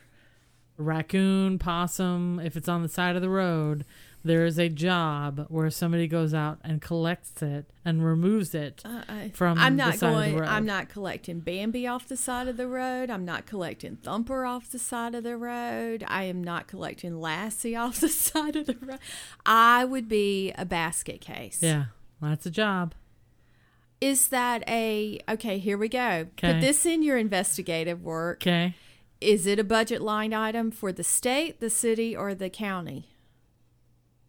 raccoon, 0.77 1.59
possum, 1.59 2.41
if 2.41 2.57
it's 2.57 2.69
on 2.69 2.83
the 2.83 2.89
side 2.89 3.17
of 3.17 3.23
the 3.23 3.29
road, 3.29 3.85
there 4.25 4.47
is 4.47 4.59
a 4.59 4.71
job 4.71 5.47
where 5.49 5.71
somebody 5.71 6.09
goes 6.09 6.33
out 6.33 6.59
and 6.65 6.81
collects 6.81 7.43
it 7.43 7.71
and 7.85 8.05
removes 8.05 8.55
it 8.55 8.81
uh, 8.85 9.03
I, 9.07 9.31
from 9.35 9.59
I'm 9.59 9.77
the 9.77 9.85
not 9.85 9.95
side 9.97 10.09
of 10.09 10.17
the 10.17 10.23
going. 10.23 10.37
road. 10.39 10.49
I'm 10.49 10.65
not 10.65 10.89
collecting 10.89 11.41
Bambi 11.41 11.87
off 11.87 12.09
the 12.09 12.17
side 12.17 12.49
of 12.49 12.57
the 12.57 12.67
road. 12.67 13.11
I'm 13.11 13.27
not 13.27 13.45
collecting 13.45 13.97
Thumper 13.97 14.47
off 14.47 14.71
the 14.71 14.79
side 14.79 15.15
of 15.15 15.25
the 15.25 15.37
road. 15.37 16.05
I 16.09 16.25
am 16.25 16.43
not 16.43 16.67
collecting 16.67 17.21
Lassie 17.21 17.77
off 17.77 18.01
the 18.01 18.09
side 18.09 18.57
of 18.57 18.67
the 18.67 18.77
road. 18.81 18.99
I 19.45 19.85
would 19.85 20.09
be 20.09 20.53
a 20.53 20.65
basket 20.65 21.21
case. 21.21 21.59
Yeah, 21.63 21.87
that's 22.21 22.47
a 22.47 22.51
job. 22.51 22.95
Is 24.01 24.29
that 24.29 24.65
a 24.69 25.21
okay? 25.29 25.59
Here 25.59 25.79
we 25.79 25.89
go. 25.89 26.27
Okay. 26.39 26.55
Put 26.55 26.61
this 26.61 26.87
in 26.87 27.03
your 27.03 27.19
investigative 27.19 28.03
work. 28.03 28.43
Okay. 28.43 28.75
Is 29.21 29.47
it 29.47 29.59
a 29.59 29.65
budget 29.65 30.03
line 30.03 30.35
item 30.35 30.71
for 30.71 30.93
the 30.93 31.05
state, 31.05 31.61
the 31.61 31.71
city, 31.71 32.15
or 32.17 32.35
the 32.35 32.51
county? 32.51 33.14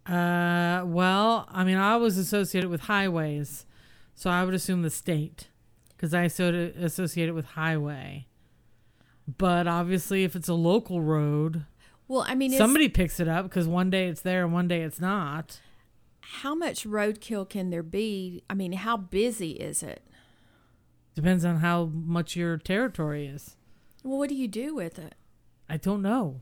Uh, 0.06 0.84
well, 0.86 1.48
I 1.52 1.63
mean, 1.63 1.78
I 1.78 1.98
was 1.98 2.18
associated 2.18 2.70
with 2.70 2.82
highways, 2.82 3.65
so 4.13 4.30
I 4.30 4.44
would 4.44 4.54
assume 4.54 4.82
the 4.84 4.89
state, 4.89 5.48
because 5.89 6.13
I 6.13 6.28
so 6.28 6.72
associate 6.80 7.28
it 7.30 7.34
with 7.34 7.46
highway. 7.46 8.28
But 9.38 9.68
obviously, 9.68 10.24
if 10.24 10.36
it's 10.36 10.48
a 10.48 10.54
local 10.54 11.02
road, 11.02 11.65
Well, 12.08 12.24
I 12.28 12.36
mean, 12.36 12.52
somebody 12.52 12.88
picks 12.89 13.20
it 13.20 13.28
up 13.28 13.46
because 13.46 13.68
one 13.68 13.89
day 13.89 14.08
it's 14.08 14.22
there 14.22 14.44
and 14.44 14.54
one 14.54 14.68
day 14.68 14.82
it's 14.84 15.02
not. 15.02 15.60
how 16.20 16.54
much 16.54 16.86
roadkill 16.86 17.50
can 17.50 17.70
there 17.72 17.82
be? 17.84 18.44
I 18.50 18.54
mean, 18.54 18.74
how 18.74 18.98
busy 18.98 19.52
is 19.54 19.82
it? 19.82 20.04
Depends 21.15 21.44
on 21.46 21.58
how 21.58 21.86
much 21.86 22.36
your 22.36 22.58
territory 22.58 23.26
is. 23.26 23.56
Well, 24.04 24.20
what 24.20 24.30
do 24.30 24.36
you 24.36 24.48
do 24.48 24.76
with 24.76 25.00
it? 25.00 25.15
I 25.68 25.78
don't 25.78 26.02
know. 26.04 26.41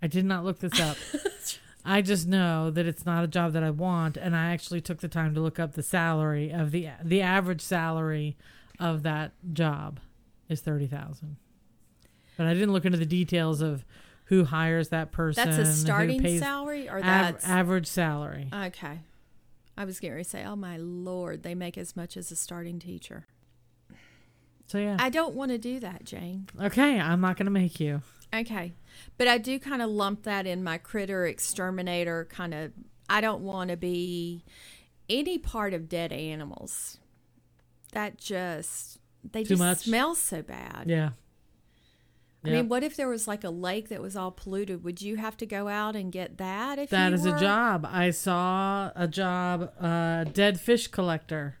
I 0.00 0.06
did 0.06 0.24
not 0.24 0.44
look 0.44 0.60
this 0.60 0.80
up. 0.80 0.96
I 1.84 2.00
just 2.00 2.26
know 2.26 2.70
that 2.70 2.86
it's 2.86 3.04
not 3.04 3.24
a 3.24 3.26
job 3.26 3.52
that 3.52 3.62
I 3.62 3.70
want, 3.70 4.16
and 4.16 4.34
I 4.34 4.52
actually 4.52 4.80
took 4.80 5.00
the 5.00 5.08
time 5.08 5.34
to 5.34 5.40
look 5.40 5.58
up 5.58 5.74
the 5.74 5.82
salary 5.82 6.50
of 6.50 6.70
the 6.70 6.88
the 7.02 7.20
average 7.20 7.60
salary 7.60 8.36
of 8.80 9.02
that 9.02 9.32
job 9.52 10.00
is 10.48 10.60
thirty 10.60 10.86
thousand. 10.86 11.36
But 12.36 12.46
I 12.46 12.54
didn't 12.54 12.72
look 12.72 12.84
into 12.86 12.98
the 12.98 13.06
details 13.06 13.60
of 13.60 13.84
who 14.26 14.44
hires 14.44 14.88
that 14.88 15.12
person. 15.12 15.50
That's 15.50 15.68
a 15.68 15.72
starting 15.72 16.38
salary, 16.38 16.88
or 16.88 16.96
av- 16.98 17.04
that's 17.04 17.46
average 17.46 17.86
salary. 17.86 18.48
okay. 18.52 19.00
I 19.76 19.84
was 19.84 19.98
getting 19.98 20.14
ready 20.14 20.24
to 20.24 20.30
say, 20.30 20.44
"Oh 20.44 20.56
my 20.56 20.76
lord, 20.78 21.42
they 21.42 21.54
make 21.54 21.76
as 21.76 21.94
much 21.96 22.16
as 22.16 22.30
a 22.30 22.36
starting 22.36 22.78
teacher." 22.78 23.26
So 24.66 24.78
yeah. 24.78 24.96
I 24.98 25.10
don't 25.10 25.34
want 25.34 25.50
to 25.50 25.58
do 25.58 25.78
that, 25.80 26.04
Jane. 26.04 26.48
okay, 26.58 26.98
I'm 26.98 27.20
not 27.20 27.36
gonna 27.36 27.50
make 27.50 27.78
you. 27.78 28.00
Okay. 28.34 28.72
But 29.18 29.28
I 29.28 29.38
do 29.38 29.58
kind 29.58 29.82
of 29.82 29.90
lump 29.90 30.22
that 30.24 30.46
in 30.46 30.62
my 30.64 30.78
critter 30.78 31.26
exterminator 31.26 32.26
kind 32.30 32.54
of 32.54 32.72
I 33.08 33.20
don't 33.20 33.42
want 33.42 33.70
to 33.70 33.76
be 33.76 34.44
any 35.08 35.38
part 35.38 35.74
of 35.74 35.88
dead 35.88 36.12
animals. 36.12 36.98
That 37.92 38.16
just 38.18 38.98
they 39.30 39.42
Too 39.42 39.50
just 39.50 39.58
much? 39.60 39.78
smell 39.78 40.14
so 40.14 40.42
bad. 40.42 40.84
Yeah. 40.86 41.10
I 42.44 42.48
Yeah. 42.48 42.54
mean, 42.56 42.68
what 42.68 42.82
if 42.82 42.94
there 42.96 43.08
was 43.08 43.26
like 43.26 43.42
a 43.44 43.50
lake 43.50 43.88
that 43.88 44.02
was 44.02 44.16
all 44.16 44.30
polluted? 44.30 44.84
Would 44.84 45.00
you 45.00 45.16
have 45.16 45.36
to 45.38 45.46
go 45.46 45.68
out 45.68 45.96
and 45.96 46.12
get 46.12 46.36
that 46.38 46.78
if 46.78 46.90
That 46.90 47.12
is 47.14 47.24
were? 47.24 47.34
a 47.34 47.38
job. 47.40 47.86
I 47.90 48.10
saw 48.10 48.90
a 48.94 49.08
job, 49.08 49.72
uh, 49.80 50.24
dead 50.24 50.60
fish 50.60 50.88
collector. 50.88 51.56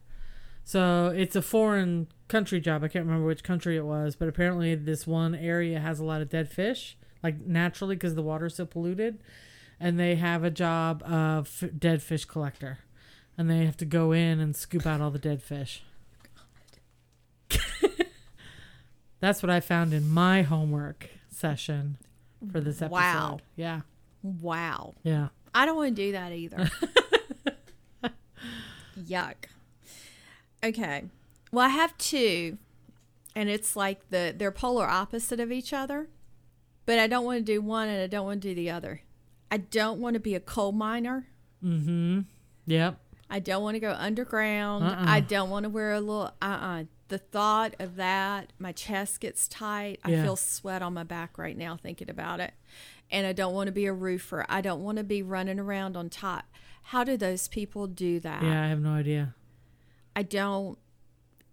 So 0.62 1.08
it's 1.08 1.36
a 1.36 1.42
foreign 1.42 2.08
country 2.28 2.60
job. 2.60 2.82
I 2.84 2.88
can't 2.88 3.04
remember 3.06 3.26
which 3.26 3.42
country 3.44 3.76
it 3.76 3.84
was, 3.84 4.14
but 4.16 4.28
apparently 4.28 4.74
this 4.74 5.06
one 5.06 5.34
area 5.34 5.78
has 5.80 6.00
a 6.00 6.04
lot 6.04 6.20
of 6.22 6.28
dead 6.28 6.50
fish, 6.50 6.96
like 7.24 7.40
naturally 7.40 7.96
because 7.96 8.14
the 8.14 8.22
water's 8.22 8.54
so 8.54 8.66
polluted. 8.66 9.18
And 9.80 9.98
they 9.98 10.14
have 10.14 10.44
a 10.44 10.50
job 10.50 11.02
of 11.02 11.62
f- 11.62 11.70
dead 11.76 12.00
fish 12.00 12.24
collector, 12.24 12.78
and 13.36 13.50
they 13.50 13.64
have 13.66 13.76
to 13.78 13.84
go 13.84 14.12
in 14.12 14.38
and 14.38 14.54
scoop 14.54 14.86
out 14.86 15.00
all 15.00 15.10
the 15.10 15.18
dead 15.18 15.42
fish. 15.42 15.82
That's 19.20 19.42
what 19.42 19.50
I 19.50 19.58
found 19.58 19.92
in 19.92 20.08
my 20.08 20.42
homework 20.42 21.08
session 21.28 21.96
for 22.52 22.60
this 22.60 22.80
episode. 22.80 22.92
Wow. 22.94 23.40
Yeah. 23.56 23.80
Wow. 24.22 24.94
Yeah. 25.02 25.28
I 25.54 25.66
don't 25.66 25.76
want 25.76 25.96
to 25.96 26.02
do 26.02 26.12
that 26.12 26.30
either. 26.32 26.70
Yuck. 29.00 29.34
Okay. 30.62 31.04
Well, 31.50 31.66
I 31.66 31.70
have 31.70 31.98
two, 31.98 32.58
and 33.34 33.48
it's 33.48 33.74
like 33.76 34.08
the 34.10 34.34
they're 34.36 34.52
polar 34.52 34.86
opposite 34.86 35.40
of 35.40 35.50
each 35.50 35.72
other. 35.72 36.08
But 36.86 36.98
I 36.98 37.06
don't 37.06 37.24
want 37.24 37.38
to 37.38 37.52
do 37.52 37.60
one, 37.60 37.88
and 37.88 38.02
I 38.02 38.06
don't 38.06 38.26
want 38.26 38.42
to 38.42 38.48
do 38.48 38.54
the 38.54 38.70
other. 38.70 39.00
I 39.50 39.58
don't 39.58 40.00
want 40.00 40.14
to 40.14 40.20
be 40.20 40.34
a 40.34 40.40
coal 40.40 40.72
miner. 40.72 41.28
Mm-hmm. 41.64 42.20
Yep. 42.66 42.98
I 43.30 43.38
don't 43.38 43.62
want 43.62 43.74
to 43.74 43.80
go 43.80 43.92
underground. 43.92 44.84
Uh-uh. 44.84 45.04
I 45.06 45.20
don't 45.20 45.50
want 45.50 45.64
to 45.64 45.70
wear 45.70 45.92
a 45.92 46.00
little. 46.00 46.32
Uh 46.42 46.44
uh 46.44 46.84
The 47.08 47.18
thought 47.18 47.74
of 47.78 47.96
that, 47.96 48.52
my 48.58 48.72
chest 48.72 49.20
gets 49.20 49.48
tight. 49.48 50.00
I 50.04 50.10
feel 50.10 50.36
sweat 50.36 50.82
on 50.82 50.94
my 50.94 51.04
back 51.04 51.38
right 51.38 51.56
now 51.56 51.76
thinking 51.76 52.10
about 52.10 52.40
it. 52.40 52.52
And 53.10 53.26
I 53.26 53.32
don't 53.32 53.54
want 53.54 53.68
to 53.68 53.72
be 53.72 53.86
a 53.86 53.92
roofer. 53.92 54.44
I 54.48 54.60
don't 54.60 54.82
want 54.82 54.98
to 54.98 55.04
be 55.04 55.22
running 55.22 55.58
around 55.58 55.96
on 55.96 56.10
top. 56.10 56.44
How 56.88 57.02
do 57.04 57.16
those 57.16 57.48
people 57.48 57.86
do 57.86 58.20
that? 58.20 58.42
Yeah, 58.42 58.62
I 58.64 58.68
have 58.68 58.80
no 58.80 58.90
idea. 58.90 59.34
I 60.14 60.22
don't. 60.22 60.78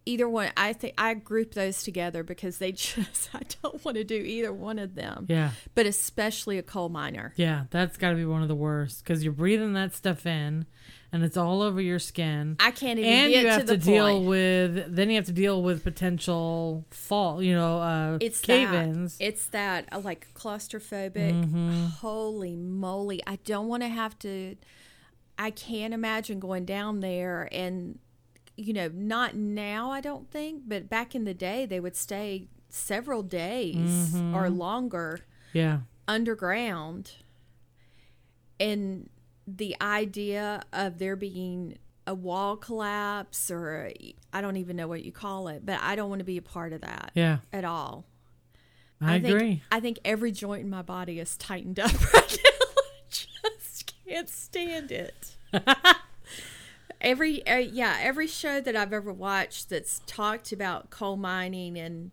Either 0.06 0.28
one. 0.28 0.50
I 0.58 0.74
think 0.74 0.96
I 0.98 1.14
group 1.14 1.54
those 1.54 1.84
together 1.84 2.24
because 2.24 2.58
they 2.58 2.72
just. 2.74 3.30
I 3.34 3.42
don't 3.62 3.84
want 3.86 3.98
to 3.98 4.04
do 4.04 4.16
either 4.16 4.52
one 4.52 4.80
of 4.80 4.96
them. 4.96 5.28
Yeah. 5.30 5.52
But 5.76 5.86
especially 5.86 6.58
a 6.58 6.64
coal 6.64 6.90
miner. 6.90 7.34
Yeah, 7.36 7.66
that's 7.70 7.98
got 7.98 8.10
to 8.12 8.16
be 8.16 8.26
one 8.26 8.42
of 8.42 8.48
the 8.48 8.56
worst 8.56 9.04
because 9.04 9.24
you're 9.24 9.32
breathing 9.34 9.74
that 9.74 9.94
stuff 9.94 10.26
in, 10.26 10.66
and 11.12 11.24
it's 11.24 11.38
all 11.38 11.62
over 11.62 11.80
your 11.80 12.00
skin. 12.00 12.56
I 12.60 12.72
can't 12.72 12.98
even 12.98 13.12
and 13.12 13.32
get 13.32 13.44
you 13.44 13.50
have 13.52 13.68
the 13.68 13.78
to 13.78 13.84
deal 13.86 14.08
point. 14.18 14.28
with 14.28 14.96
then 14.96 15.10
you 15.12 15.18
have 15.18 15.26
to 15.26 15.32
deal 15.34 15.62
with 15.62 15.84
potential 15.84 16.84
fall. 16.90 17.44
You 17.44 17.54
know, 17.54 17.78
uh, 17.80 18.18
it's 18.20 18.42
cave-ins. 18.42 19.18
that 19.20 19.24
it's 19.28 19.46
that 19.50 19.86
uh, 19.92 20.00
like 20.00 20.28
claustrophobic 20.34 21.12
Mm-hmm. 21.32 21.86
holy 22.00 22.56
moly 22.56 23.22
i 23.28 23.38
don't 23.46 23.68
want 23.68 23.84
to 23.84 23.90
have 23.90 24.18
to 24.20 24.56
i 25.38 25.50
can't 25.52 25.94
imagine 25.94 26.40
going 26.40 26.66
down 26.66 27.00
there 27.02 27.48
and 27.52 28.00
you 28.58 28.74
know 28.74 28.90
not 28.94 29.36
now 29.36 29.92
i 29.92 30.02
don't 30.02 30.30
think 30.30 30.64
but 30.68 30.90
back 30.90 31.16
in 31.16 31.24
the 31.24 31.34
day 31.34 31.66
they 31.66 31.80
would 31.80 31.96
stay 31.96 32.48
several 32.70 33.24
days 33.24 33.76
Mm-hmm. 34.14 34.36
or 34.36 34.50
longer 34.50 35.20
yeah, 35.54 35.80
underground 36.08 37.12
and 38.60 39.10
the 39.48 39.76
idea 39.82 40.64
of 40.72 40.98
there 41.00 41.16
being 41.16 41.78
a 42.08 42.14
wall 42.14 42.56
collapse 42.56 43.50
or 43.52 43.92
I 44.32 44.42
don't 44.42 44.58
even 44.58 44.76
know 44.76 44.88
what 44.88 45.04
you 45.04 45.12
call 45.12 45.48
it, 45.50 45.66
but 45.66 45.80
I 45.82 45.96
don't 45.96 46.10
want 46.10 46.20
to 46.20 46.26
be 46.26 46.38
a 46.38 46.42
part 46.42 46.74
of 46.74 46.82
that 46.82 47.12
yeah, 47.16 47.40
at 47.52 47.66
all. 47.66 48.06
I, 49.02 49.20
think, 49.20 49.36
agree. 49.36 49.62
I 49.72 49.80
think 49.80 50.00
every 50.06 50.32
joint 50.32 50.62
in 50.64 50.70
my 50.70 50.84
body 50.84 51.20
is 51.20 51.36
tightened 51.38 51.80
up 51.80 51.92
right 52.14 52.38
now. 52.44 52.68
I 53.44 53.50
just 53.60 53.94
can't 54.08 54.30
stand 54.30 54.92
it. 54.92 55.36
every 57.02 57.46
uh, 57.46 57.58
yeah, 57.58 57.98
every 58.02 58.28
show 58.28 58.62
that 58.62 58.76
I've 58.76 58.94
ever 58.94 59.12
watched 59.12 59.70
that's 59.70 60.02
talked 60.06 60.52
about 60.52 60.90
coal 60.90 61.18
mining 61.18 61.78
and 61.78 62.12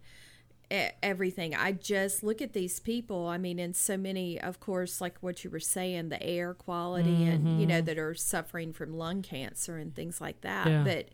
everything, 1.02 1.54
I 1.54 1.72
just 1.72 2.22
look 2.22 2.42
at 2.42 2.52
these 2.52 2.78
people. 2.80 3.26
I 3.26 3.38
mean, 3.38 3.58
and 3.58 3.74
so 3.74 3.96
many, 3.96 4.38
of 4.40 4.60
course, 4.60 5.00
like 5.00 5.16
what 5.20 5.42
you 5.44 5.50
were 5.50 5.60
saying, 5.60 6.08
the 6.10 6.22
air 6.22 6.52
quality, 6.52 7.24
and 7.24 7.60
you 7.60 7.66
know 7.66 7.80
that 7.80 7.98
are 7.98 8.14
suffering 8.14 8.72
from 8.72 8.92
lung 8.96 9.22
cancer 9.22 9.78
and 9.78 9.94
things 9.94 10.20
like 10.20 10.40
that. 10.42 10.66
Yeah. 10.66 10.84
But 10.84 11.08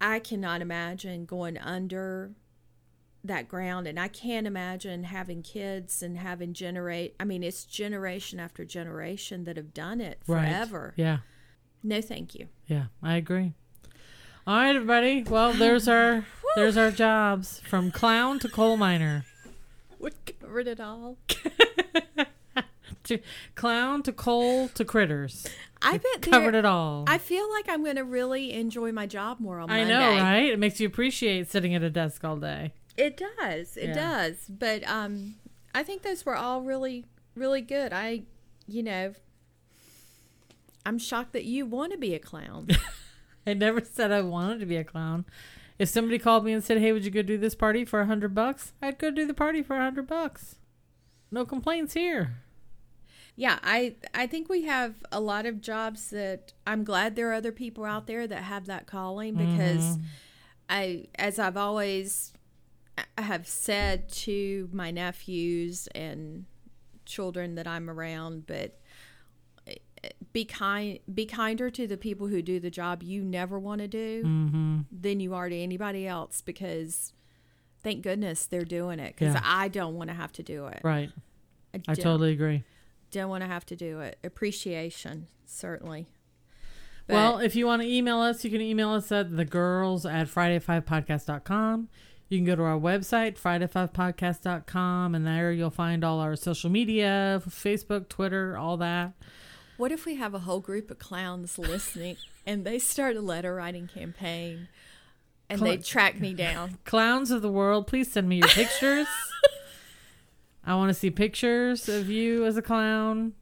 I 0.00 0.18
cannot 0.20 0.60
imagine 0.62 1.24
going 1.24 1.58
under 1.58 2.32
that 3.24 3.48
ground 3.48 3.88
and 3.88 3.98
I 3.98 4.06
can't 4.06 4.46
imagine 4.46 5.02
having 5.02 5.42
kids 5.42 6.04
and 6.04 6.16
having 6.16 6.52
generate 6.52 7.16
I 7.18 7.24
mean 7.24 7.42
it's 7.42 7.64
generation 7.64 8.38
after 8.38 8.64
generation 8.64 9.42
that 9.44 9.56
have 9.56 9.74
done 9.74 10.00
it 10.00 10.20
Right. 10.28 10.48
forever. 10.48 10.94
Yeah. 10.96 11.18
No 11.82 12.00
thank 12.00 12.34
you. 12.34 12.48
Yeah, 12.66 12.86
I 13.02 13.16
agree. 13.16 13.52
All 14.46 14.56
right, 14.56 14.74
everybody. 14.74 15.22
Well, 15.22 15.52
there's 15.58 15.88
our 15.88 16.24
there's 16.56 16.76
our 16.76 16.90
jobs 16.90 17.60
from 17.60 17.90
clown 17.90 18.38
to 18.40 18.48
coal 18.48 18.76
miner, 18.76 19.24
We 19.98 20.10
covered 20.40 20.66
it 20.68 20.80
all. 20.80 21.16
to 23.04 23.18
clown 23.54 24.02
to 24.02 24.12
coal 24.12 24.68
to 24.68 24.84
critters. 24.84 25.46
I 25.80 25.98
bet 25.98 26.22
Covered 26.22 26.54
it 26.54 26.64
all. 26.64 27.04
I 27.06 27.18
feel 27.18 27.48
like 27.52 27.68
I'm 27.68 27.84
going 27.84 27.96
to 27.96 28.04
really 28.04 28.52
enjoy 28.52 28.90
my 28.90 29.06
job 29.06 29.38
more 29.38 29.60
on 29.60 29.70
I 29.70 29.78
Monday. 29.84 29.92
know, 29.94 30.22
right? 30.22 30.46
It 30.52 30.58
makes 30.58 30.80
you 30.80 30.86
appreciate 30.88 31.48
sitting 31.48 31.74
at 31.74 31.82
a 31.84 31.90
desk 31.90 32.24
all 32.24 32.36
day. 32.36 32.72
It 32.96 33.16
does. 33.38 33.76
It 33.76 33.88
Yeah. 33.90 33.94
does. 33.94 34.36
But 34.48 34.86
um 34.88 35.36
I 35.74 35.82
think 35.84 36.02
those 36.02 36.26
were 36.26 36.34
all 36.36 36.62
really 36.62 37.04
really 37.36 37.60
good. 37.60 37.92
I 37.92 38.22
you 38.66 38.82
know 38.82 39.12
I'm 40.84 40.98
shocked 40.98 41.32
that 41.32 41.44
you 41.44 41.66
want 41.66 41.92
to 41.92 41.98
be 41.98 42.14
a 42.14 42.18
clown. 42.18 42.68
I 43.46 43.54
never 43.54 43.82
said 43.82 44.12
I 44.12 44.22
wanted 44.22 44.60
to 44.60 44.66
be 44.66 44.76
a 44.76 44.84
clown. 44.84 45.24
If 45.78 45.88
somebody 45.88 46.18
called 46.18 46.44
me 46.44 46.52
and 46.52 46.62
said, 46.62 46.78
"Hey, 46.78 46.92
would 46.92 47.04
you 47.04 47.10
go 47.10 47.22
do 47.22 47.38
this 47.38 47.54
party 47.54 47.84
for 47.84 48.00
a 48.00 48.06
hundred 48.06 48.34
bucks?" 48.34 48.72
I'd 48.82 48.98
go 48.98 49.10
do 49.10 49.26
the 49.26 49.34
party 49.34 49.62
for 49.62 49.76
a 49.76 49.82
hundred 49.82 50.06
bucks. 50.06 50.56
No 51.30 51.44
complaints 51.44 51.94
here. 51.94 52.36
yeah, 53.36 53.58
I 53.62 53.94
I 54.12 54.26
think 54.26 54.48
we 54.48 54.64
have 54.64 54.94
a 55.12 55.20
lot 55.20 55.46
of 55.46 55.60
jobs 55.60 56.10
that 56.10 56.52
I'm 56.66 56.84
glad 56.84 57.14
there 57.14 57.30
are 57.30 57.34
other 57.34 57.52
people 57.52 57.84
out 57.84 58.06
there 58.06 58.26
that 58.26 58.42
have 58.42 58.66
that 58.66 58.86
calling 58.86 59.34
mm-hmm. 59.34 59.56
because 59.56 59.98
I 60.68 61.06
as 61.14 61.38
I've 61.38 61.56
always 61.56 62.32
I 63.16 63.22
have 63.22 63.46
said 63.46 64.08
to 64.10 64.68
my 64.72 64.90
nephews 64.90 65.86
and 65.94 66.46
children 67.04 67.54
that 67.54 67.66
I'm 67.66 67.88
around, 67.88 68.46
but 68.46 68.80
be 70.32 70.44
kind 70.44 70.98
be 71.12 71.26
kinder 71.26 71.70
to 71.70 71.86
the 71.86 71.96
people 71.96 72.26
who 72.28 72.42
do 72.42 72.60
the 72.60 72.70
job 72.70 73.02
you 73.02 73.24
never 73.24 73.58
want 73.58 73.80
to 73.80 73.88
do 73.88 74.22
Mm-hmm. 74.24 74.78
than 74.92 75.20
you 75.20 75.34
are 75.34 75.48
to 75.48 75.56
anybody 75.56 76.06
else 76.06 76.40
because 76.40 77.12
thank 77.82 78.02
goodness 78.02 78.46
they're 78.46 78.64
doing 78.64 78.98
it 79.00 79.14
because 79.16 79.34
Yeah. 79.34 79.40
I 79.44 79.68
don't 79.68 79.94
want 79.94 80.10
to 80.10 80.14
have 80.14 80.32
to 80.32 80.42
do 80.42 80.66
it. 80.66 80.80
Right. 80.84 81.10
I 81.74 81.78
don't, 81.78 82.00
totally 82.00 82.32
agree. 82.32 82.64
don't 83.10 83.28
want 83.30 83.42
to 83.42 83.48
have 83.48 83.64
to 83.66 83.76
do 83.76 84.00
it. 84.00 84.18
Appreciation 84.24 85.26
certainly. 85.46 86.06
But 87.06 87.14
well, 87.14 87.38
if 87.38 87.56
you 87.56 87.64
want 87.66 87.80
to 87.82 87.88
email 87.88 88.18
us, 88.20 88.44
you 88.44 88.50
can 88.50 88.60
email 88.60 88.90
us 88.90 89.10
at 89.10 89.34
the 89.36 89.44
girls 89.46 90.04
at 90.04 90.28
friday5podcast.com. 90.28 91.88
You 92.28 92.36
can 92.38 92.44
go 92.44 92.54
to 92.56 92.62
our 92.62 92.78
website, 92.78 93.38
friday5podcast.com, 93.38 95.14
and 95.14 95.26
there 95.26 95.50
you'll 95.52 95.70
find 95.70 96.04
all 96.04 96.20
our 96.20 96.36
social 96.36 96.68
media 96.70 97.40
Facebook, 97.48 98.08
Twitter, 98.10 98.56
all 98.58 98.76
that. 98.78 99.12
What 99.78 99.92
if 99.92 100.04
we 100.04 100.16
have 100.16 100.34
a 100.34 100.40
whole 100.40 100.60
group 100.60 100.90
of 100.90 100.98
clowns 100.98 101.58
listening 101.58 102.16
and 102.44 102.64
they 102.64 102.78
start 102.78 103.16
a 103.16 103.22
letter 103.22 103.54
writing 103.54 103.86
campaign 103.86 104.68
and 105.48 105.60
they 105.60 105.78
track 105.78 106.20
me 106.20 106.34
down? 106.34 106.76
Clowns 106.84 107.30
of 107.30 107.40
the 107.40 107.50
world, 107.50 107.86
please 107.86 108.12
send 108.12 108.28
me 108.28 108.36
your 108.36 108.48
pictures. 108.48 109.06
I 110.64 110.74
want 110.74 110.90
to 110.90 110.94
see 110.94 111.10
pictures 111.10 111.88
of 111.88 112.10
you 112.10 112.44
as 112.44 112.58
a 112.58 112.62
clown. 112.62 113.32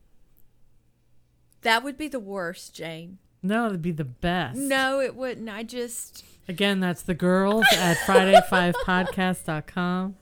That 1.62 1.82
would 1.82 1.97
be 1.97 2.07
the 2.07 2.20
worst, 2.20 2.74
Jane. 2.74 3.18
No, 3.43 3.66
it'd 3.66 3.82
be 3.82 3.91
the 3.91 4.05
best. 4.05 4.59
No, 4.59 5.01
it 5.01 5.16
wouldn't. 5.16 5.49
I 5.49 5.64
just 5.64 6.24
Again, 6.49 6.80
that's 6.80 7.03
the 7.03 7.14
girls 7.14 7.64
at 7.72 7.97
Friday5Podcast.com. 7.99 10.16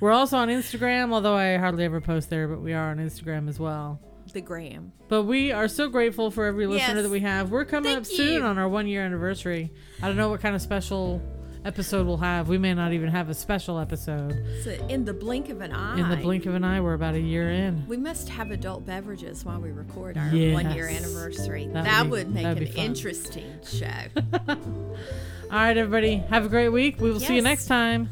We're 0.00 0.12
also 0.12 0.38
on 0.38 0.48
Instagram, 0.48 1.12
although 1.12 1.34
I 1.34 1.58
hardly 1.58 1.84
ever 1.84 2.00
post 2.00 2.30
there, 2.30 2.48
but 2.48 2.62
we 2.62 2.72
are 2.72 2.90
on 2.90 2.96
Instagram 2.98 3.48
as 3.48 3.58
well. 3.58 4.00
The 4.34 4.40
gram. 4.42 4.92
But 5.08 5.22
we 5.22 5.50
are 5.52 5.68
so 5.68 5.88
grateful 5.88 6.30
for 6.30 6.44
every 6.46 6.66
listener 6.66 6.94
Yes. 6.96 7.02
that 7.04 7.10
we 7.10 7.20
have. 7.20 7.50
We're 7.50 7.64
coming 7.64 7.94
Thank 7.94 7.98
up 8.00 8.06
soon 8.06 8.42
on 8.42 8.58
our 8.58 8.68
one 8.68 8.86
year 8.86 9.02
anniversary. 9.02 9.72
I 10.02 10.08
don't 10.08 10.16
know 10.16 10.28
what 10.28 10.40
kind 10.40 10.54
of 10.54 10.60
special 10.60 11.22
episode 11.64 12.06
we'll 12.06 12.18
have. 12.18 12.48
We 12.48 12.58
may 12.58 12.74
not 12.74 12.92
even 12.92 13.08
have 13.08 13.30
a 13.30 13.34
special 13.34 13.78
episode. 13.78 14.36
So 14.64 14.70
in 14.88 15.06
the 15.06 15.14
blink 15.14 15.48
of 15.48 15.62
an 15.62 15.72
eye. 15.72 15.98
In 15.98 16.10
the 16.10 16.16
blink 16.18 16.44
of 16.44 16.54
an 16.54 16.62
eye, 16.62 16.80
we're 16.80 16.92
about 16.92 17.14
a 17.14 17.20
year 17.20 17.50
in. 17.50 17.86
We 17.88 17.96
must 17.96 18.28
have 18.28 18.50
adult 18.50 18.84
beverages 18.84 19.44
while 19.46 19.60
we 19.60 19.70
record 19.70 20.18
our 20.18 20.28
Yes. 20.28 20.52
one 20.52 20.70
year 20.74 20.88
anniversary. 20.88 21.66
That'd 21.68 21.90
that 21.90 22.02
be- 22.04 22.10
would 22.10 22.34
make 22.34 22.44
an 22.44 22.66
interesting 22.76 23.50
show. 23.66 23.86
All 24.48 25.60
right, 25.60 25.76
everybody. 25.76 26.16
Have 26.16 26.44
a 26.44 26.48
great 26.50 26.68
week. 26.70 27.00
We 27.00 27.10
will 27.10 27.20
see 27.20 27.36
you 27.36 27.42
next 27.42 27.66
time. 27.66 28.10